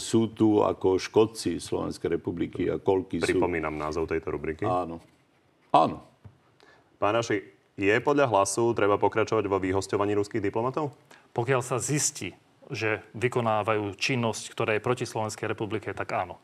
[0.02, 3.38] sú tu ako škodci Slovenskej republiky a koľky sú...
[3.38, 4.66] Pripomínam názov tejto rubriky.
[4.66, 4.98] Áno.
[5.70, 6.02] Áno.
[6.98, 7.38] Pán Raši,
[7.78, 10.94] je podľa hlasu treba pokračovať vo vyhosťovaní ruských diplomatov?
[11.34, 12.34] Pokiaľ sa zistí,
[12.70, 16.38] že vykonávajú činnosť, ktorá je proti Slovenskej republike, tak áno.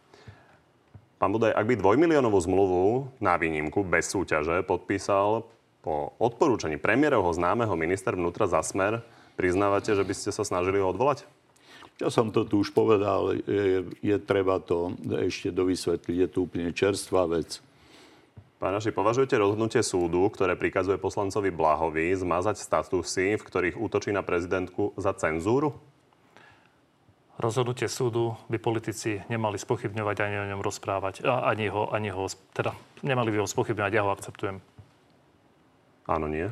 [1.20, 5.44] Pán Budaj, ak by dvojmiliónovú zmluvu na výnimku bez súťaže podpísal
[5.84, 9.04] po odporúčaní premiérovho známeho minister vnútra za smer,
[9.36, 11.28] priznávate, že by ste sa snažili ho odvolať?
[12.00, 16.16] Ja som to tu už povedal, je, je treba to ešte dovysvetliť.
[16.24, 17.60] Je to úplne čerstvá vec.
[18.56, 24.24] Pán Raši, považujete rozhodnutie súdu, ktoré prikazuje poslancovi Blahovi zmazať statusy, v ktorých útočí na
[24.24, 25.76] prezidentku za cenzúru?
[27.40, 31.24] Rozhodnutie súdu by politici nemali spochybňovať ani o ňom rozprávať.
[31.24, 34.60] Ani ho, ani ho, teda nemali by ho spochybňovať, ja ho akceptujem.
[36.12, 36.52] Áno, nie.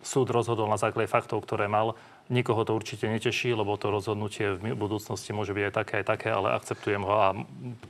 [0.00, 1.92] Súd rozhodol na základe faktov, ktoré mal.
[2.32, 6.28] Nikoho to určite neteší, lebo to rozhodnutie v budúcnosti môže byť aj také, aj také,
[6.30, 7.28] ale akceptujem ho a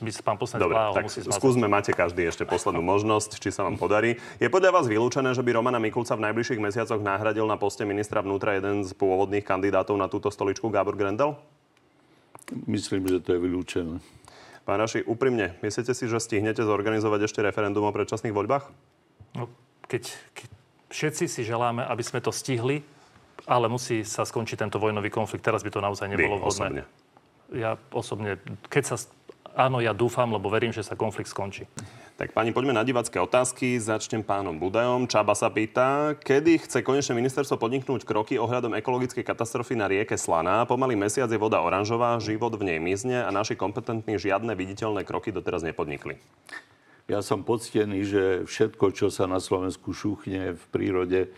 [0.01, 1.39] by sa pán poslanec Dobre, tak musí zmazať.
[1.39, 4.17] skúsme, máte každý ešte poslednú možnosť, či sa vám podarí.
[4.41, 8.25] Je podľa vás vylúčené, že by Romana Mikulca v najbližších mesiacoch nahradil na poste ministra
[8.25, 11.37] vnútra jeden z pôvodných kandidátov na túto stoličku, Gábor Grendel?
[12.65, 14.01] Myslím, že to je vylúčené.
[14.65, 18.73] Pán Raši, úprimne, myslíte si, že stihnete zorganizovať ešte referendum o predčasných voľbách?
[19.37, 19.53] No,
[19.85, 20.49] keď, keď
[20.91, 22.83] všetci si želáme, aby sme to stihli,
[23.49, 25.47] ale musí sa skončiť tento vojnový konflikt.
[25.47, 26.51] Teraz by to naozaj nebolo Vy vhodné.
[26.51, 26.83] osobne.
[27.51, 28.37] Ja osobne,
[28.69, 28.97] keď sa...
[29.51, 31.67] Áno, ja dúfam, lebo verím, že sa konflikt skončí.
[32.15, 33.81] Tak pani, poďme na divacké otázky.
[33.81, 35.09] Začnem pánom Budajom.
[35.09, 40.69] Čaba sa pýta, kedy chce konečne ministerstvo podniknúť kroky ohľadom ekologickej katastrofy na rieke Slaná.
[40.69, 45.33] Pomaly mesiac je voda oranžová, život v nej mizne a naši kompetentní žiadne viditeľné kroky
[45.33, 46.21] doteraz nepodnikli.
[47.11, 51.31] Ja som poctený, že všetko, čo sa na Slovensku šúchne v prírode, e,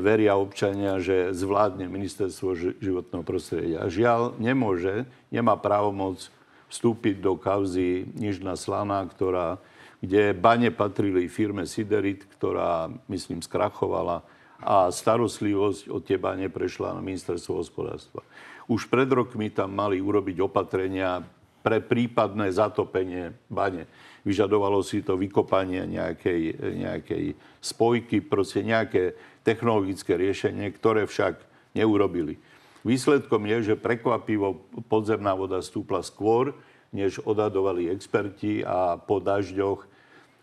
[0.00, 3.84] veria občania, že zvládne ministerstvo ži- životného prostredia.
[3.92, 6.32] Žiaľ, nemôže, nemá právomoc
[6.72, 9.60] vstúpiť do kauzy Nižná Slaná, ktorá,
[10.00, 14.24] kde bane patrili firme Siderit, ktorá, myslím, skrachovala
[14.64, 18.24] a starostlivosť o tie bane prešla na ministerstvo hospodárstva.
[18.64, 21.20] Už pred rokmi tam mali urobiť opatrenia
[21.60, 23.84] pre prípadné zatopenie bane.
[24.26, 27.24] Vyžadovalo si to vykopanie nejakej, nejakej
[27.62, 29.14] spojky, proste nejaké
[29.46, 31.38] technologické riešenie, ktoré však
[31.78, 32.34] neurobili.
[32.82, 36.58] Výsledkom je, že prekvapivo podzemná voda stúpla skôr,
[36.90, 39.86] než odhadovali experti a po dažďoch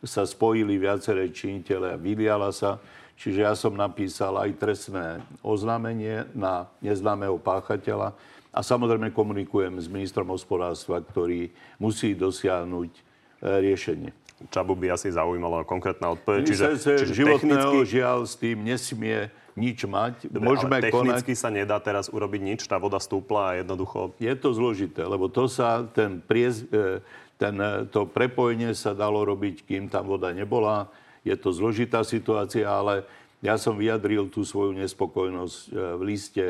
[0.04, 2.80] sa spojili viaceré činitele a vyliala sa.
[3.20, 8.16] Čiže ja som napísal aj trestné oznámenie na neznámeho páchateľa
[8.52, 13.13] a samozrejme komunikujem s ministrom hospodárstva, ktorý musí dosiahnuť
[13.44, 14.16] riešenie.
[14.52, 16.44] Čabu by asi zaujímala konkrétna odpoveď.
[16.48, 19.18] Čiže, Ministerstvo čiže životného technicky, žiaľ s tým nesmie
[19.54, 20.28] nič mať.
[20.28, 21.22] Dobre, Môžeme ale konať.
[21.22, 24.18] technicky sa nedá teraz urobiť nič, tá voda stúpla a jednoducho...
[24.18, 27.00] Je to zložité, lebo to sa, ten priez, e,
[27.38, 30.90] ten, e, to prepojenie sa dalo robiť, kým tam voda nebola.
[31.22, 33.06] Je to zložitá situácia, ale
[33.46, 36.46] ja som vyjadril tú svoju nespokojnosť e, v liste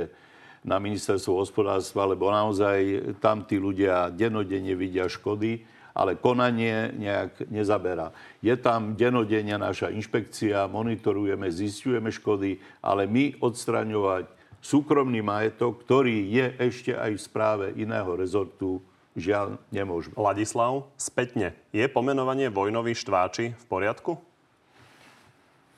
[0.64, 5.60] na ministerstvo hospodárstva, lebo naozaj tam tí ľudia denodenne vidia škody,
[5.94, 8.10] ale konanie nejak nezaberá.
[8.42, 14.26] Je tam denodenne naša inšpekcia, monitorujeme, zistujeme škody, ale my odstraňovať
[14.64, 18.82] súkromný majetok, ktorý je ešte aj v správe iného rezortu,
[19.14, 20.18] žiaľ, nemôžeme.
[20.18, 24.18] Ladislav, spätne, je pomenovanie vojnových štváči v poriadku?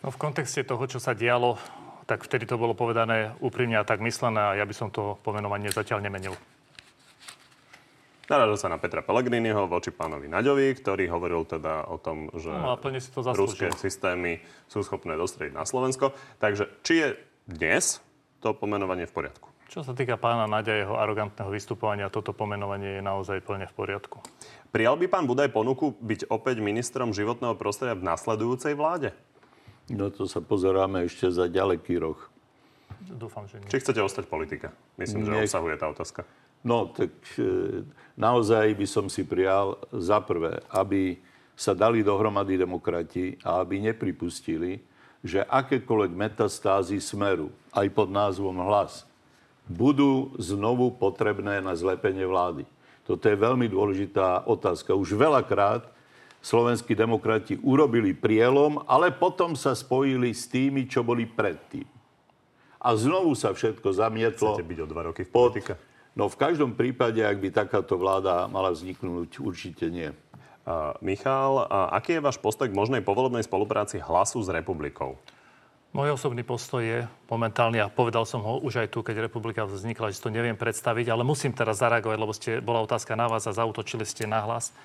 [0.06, 1.58] No v kontexte toho, čo sa dialo,
[2.06, 5.74] tak vtedy to bolo povedané úprimne a tak myslené a ja by som to pomenovanie
[5.74, 6.38] zatiaľ nemenil.
[8.26, 12.74] Naráža sa na Petra Pellegriniho voči pánovi Naďovi, ktorý hovoril teda o tom, že No
[12.74, 16.10] a plne si to ruské systémy sú schopné dostrieť na Slovensko.
[16.42, 17.08] Takže či je
[17.46, 18.02] dnes
[18.42, 19.54] to pomenovanie v poriadku?
[19.70, 24.18] Čo sa týka pána Naďa, jeho arogantného vystupovania, toto pomenovanie je naozaj plne v poriadku.
[24.74, 29.14] Prijal by pán Budaj ponuku byť opäť ministrom životného prostredia v nasledujúcej vláde?
[29.90, 32.18] No to sa pozeráme ešte za ďaleký roh.
[33.06, 33.70] Dúfam, že nie.
[33.70, 34.68] Či chcete ostať v politike?
[34.98, 36.26] Myslím, že Nech- obsahuje tá otázka.
[36.66, 37.86] No, tak e,
[38.18, 41.22] naozaj by som si prijal za prvé, aby
[41.54, 44.82] sa dali dohromady demokrati a aby nepripustili,
[45.22, 49.06] že akékoľvek metastázy smeru, aj pod názvom hlas,
[49.70, 52.66] budú znovu potrebné na zlepenie vlády.
[53.06, 54.98] Toto je veľmi dôležitá otázka.
[54.98, 55.86] Už veľakrát
[56.42, 61.86] slovenskí demokrati urobili prielom, ale potom sa spojili s tými, čo boli predtým.
[62.82, 64.58] A znovu sa všetko zamietlo.
[64.58, 65.74] Chcete byť o dva roky v politike?
[65.74, 65.95] Pod...
[66.16, 70.16] No v každom prípade, ak by takáto vláda mala vzniknúť, určite nie.
[70.64, 75.20] Uh, Michal, uh, aký je váš postoj k možnej povolebnej spolupráci hlasu s republikou?
[75.92, 80.12] Môj osobný postoj je momentálny, a povedal som ho už aj tu, keď republika vznikla,
[80.12, 83.48] že si to neviem predstaviť, ale musím teraz zareagovať, lebo ste, bola otázka na vás
[83.48, 84.76] a zautočili ste na hlas.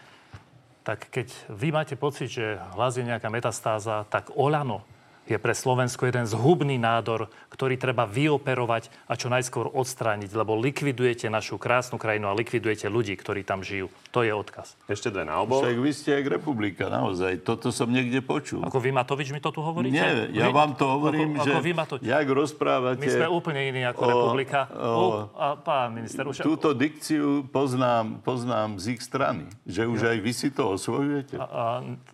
[0.83, 4.87] Tak keď vy máte pocit, že hlas je nejaká metastáza, tak Olano
[5.29, 11.31] je pre Slovensko jeden zhubný nádor, ktorý treba vyoperovať a čo najskôr odstrániť, lebo likvidujete
[11.31, 13.93] našu krásnu krajinu a likvidujete ľudí, ktorí tam žijú.
[14.11, 14.75] To je odkaz.
[14.91, 15.63] Ešte dve na obor.
[15.63, 17.47] Však vy ste jak republika, naozaj.
[17.47, 18.67] Toto som niekde počul.
[18.67, 19.95] Ako vy Matovič mi to tu hovoríte?
[19.95, 22.03] Nie, ja vy, vám to hovorím, ako, že ako vy Matovič.
[22.03, 23.03] jak rozprávate...
[23.03, 24.59] My sme úplne iní ako o, republika.
[24.75, 25.07] O,
[25.39, 26.43] a pán minister, už...
[26.43, 29.47] Túto dikciu poznám, poznám z ich strany.
[29.63, 31.39] Že už aj vy si to osvojujete.
[31.39, 31.65] A, a,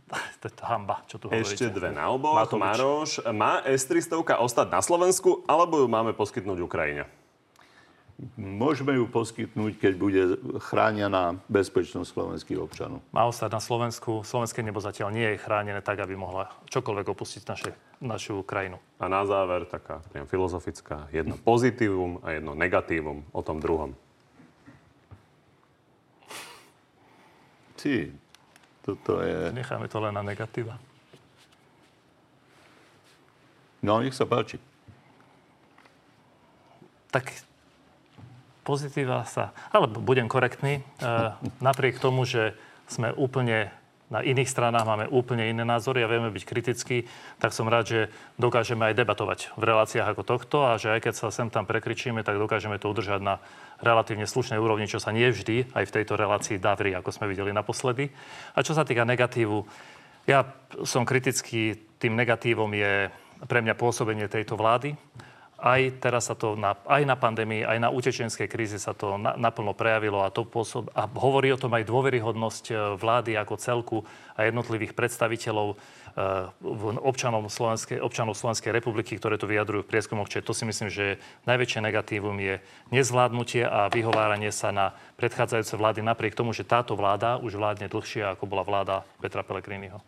[0.40, 1.56] to je hamba, čo tu hovoríte.
[1.56, 2.44] Ešte dve na obor.
[2.96, 7.04] Maroš, má S-300 ostať na Slovensku, alebo ju máme poskytnúť Ukrajine?
[8.40, 10.22] Môžeme ju poskytnúť, keď bude
[10.64, 13.04] chránená bezpečnosť slovenských občanov.
[13.12, 14.24] Má ostať na Slovensku.
[14.24, 18.80] Slovenské nebo zatiaľ nie je chránené tak, aby mohla čokoľvek opustiť naše, našu krajinu.
[18.96, 21.12] A na záver taká priam filozofická.
[21.12, 23.92] Jedno pozitívum a jedno negatívum o tom druhom.
[27.76, 28.08] Ty,
[28.80, 29.52] toto je...
[29.52, 30.80] Necháme to len na negatíva.
[33.86, 34.58] No, nech sa páči.
[37.14, 37.30] Tak
[38.66, 39.54] pozitíva sa...
[39.70, 40.82] Ale budem korektný.
[40.82, 41.08] E,
[41.62, 42.58] napriek tomu, že
[42.90, 43.70] sme úplne
[44.06, 47.10] na iných stranách máme úplne iné názory a vieme byť kritickí,
[47.42, 48.00] tak som rád, že
[48.38, 52.22] dokážeme aj debatovať v reláciách ako tohto a že aj keď sa sem tam prekričíme,
[52.22, 53.42] tak dokážeme to udržať na
[53.82, 57.50] relatívne slušnej úrovni, čo sa nie vždy aj v tejto relácii davri, ako sme videli
[57.50, 58.06] naposledy.
[58.54, 59.66] A čo sa týka negatívu,
[60.30, 60.46] ja
[60.86, 63.10] som kritický, tým negatívom je
[63.44, 64.96] pre mňa pôsobenie tejto vlády.
[65.56, 69.40] Aj teraz sa to, na, aj na pandémii, aj na utečenskej kríze sa to na,
[69.40, 73.98] naplno prejavilo a, to pôsob, a hovorí o tom aj dôveryhodnosť e, vlády ako celku
[74.36, 75.76] a jednotlivých predstaviteľov e,
[77.00, 80.28] občanov Slovenskej, občanov Slovenskej republiky, ktoré to vyjadrujú v prieskumoch.
[80.28, 81.16] Čiže to si myslím, že
[81.48, 82.60] najväčšie negatívum je
[82.92, 88.28] nezvládnutie a vyhováranie sa na predchádzajúce vlády napriek tomu, že táto vláda už vládne dlhšie,
[88.28, 90.04] ako bola vláda Petra Pellegriniho.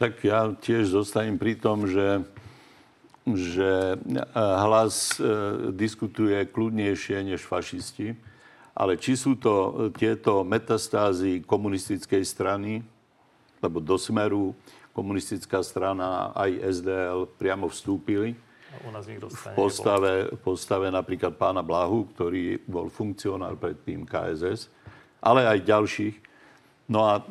[0.00, 2.24] Tak ja tiež zostanem pri tom, že
[3.36, 5.24] že e, hlas e,
[5.76, 8.16] diskutuje kľudnejšie než fašisti,
[8.72, 12.80] ale či sú to e, tieto metastázy komunistickej strany,
[13.60, 14.56] lebo do Smeru
[14.96, 18.34] komunistická strana aj SDL priamo vstúpili,
[18.86, 19.18] u nás v
[19.58, 24.70] postave, postave napríklad pána Blahu, ktorý bol funkcionár predtým KSS,
[25.18, 26.29] ale aj ďalších.
[26.90, 27.22] No a,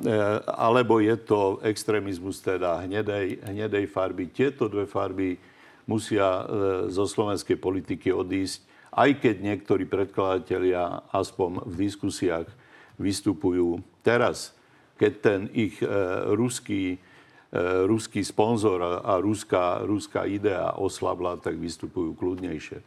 [0.48, 4.32] alebo je to extrémizmus teda hnedej, hnedej farby.
[4.32, 5.36] Tieto dve farby
[5.84, 6.44] musia e,
[6.94, 12.48] zo slovenskej politiky odísť, aj keď niektorí predkladatelia aspoň v diskusiách
[13.02, 14.54] vystupujú teraz,
[15.02, 15.90] keď ten ich e,
[16.32, 16.98] ruský, e,
[17.84, 22.80] ruský sponzor a ruská, ruská idea oslabla, tak vystupujú kľudnejšie.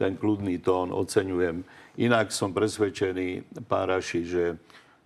[0.00, 1.62] Ten kľudný tón oceňujem.
[2.00, 4.44] Inak som presvedčený, pán Raši, že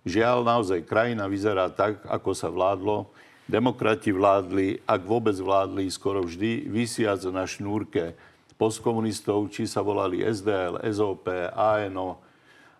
[0.03, 3.09] žiaľ naozaj krajina vyzerá tak, ako sa vládlo
[3.43, 8.15] Demokrati vládli, ak vôbec vládli, skoro vždy vysiac na šnúrke
[8.55, 12.23] postkomunistov, či sa volali SDL, SOP, ANO,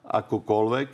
[0.08, 0.90] akokoľvek.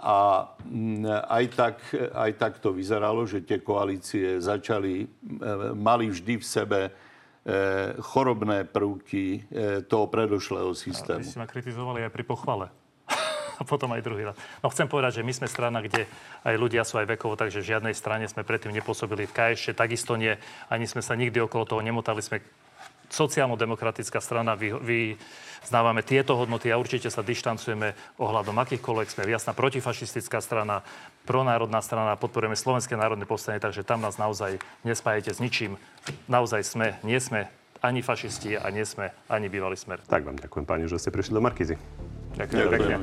[0.00, 5.06] A mm, aj tak, aj tak to vyzeralo, že tie koalície začali, e,
[5.76, 6.90] mali vždy v sebe e,
[8.00, 9.40] chorobné prvky e,
[9.86, 11.22] toho predošlého systému.
[11.22, 12.79] vy ste ma kritizovali aj pri pochvale
[13.60, 14.36] a potom aj druhý raz.
[14.64, 16.08] No chcem povedať, že my sme strana, kde
[16.48, 20.40] aj ľudia sú aj vekovo, takže žiadnej strane sme predtým nepôsobili v KŠ, takisto nie,
[20.72, 22.40] ani sme sa nikdy okolo toho nemotali, sme
[23.10, 24.98] sociálno-demokratická strana, vy, vy
[25.66, 27.92] znávame tieto hodnoty a určite sa dištancujeme
[28.22, 29.10] ohľadom akýchkoľvek.
[29.10, 30.86] Sme jasná protifašistická strana,
[31.26, 35.74] pronárodná strana, podporujeme Slovenské národné povstanie, takže tam nás naozaj nespájete s ničím.
[36.30, 37.50] Naozaj sme, nie sme
[37.82, 40.00] ani fašisti a nie sme ani bývalý smer.
[40.06, 41.74] Tak vám ďakujem, pani, že ste prišli do Markízy.
[42.36, 42.96] Ďakujem pekne.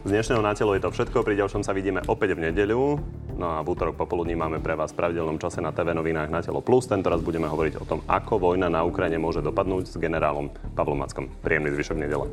[0.00, 1.20] Z dnešného na telo je to všetko.
[1.20, 2.96] Pri ďalšom sa vidíme opäť v nedeľu.
[3.36, 6.40] No a v útorok popoludní máme pre vás v pravidelnom čase na TV novinách na
[6.40, 6.88] telo plus.
[6.88, 11.04] Tento raz budeme hovoriť o tom, ako vojna na Ukrajine môže dopadnúť s generálom Pavlom
[11.04, 11.28] Mackom.
[11.44, 12.26] Príjemný zvyšok nedele.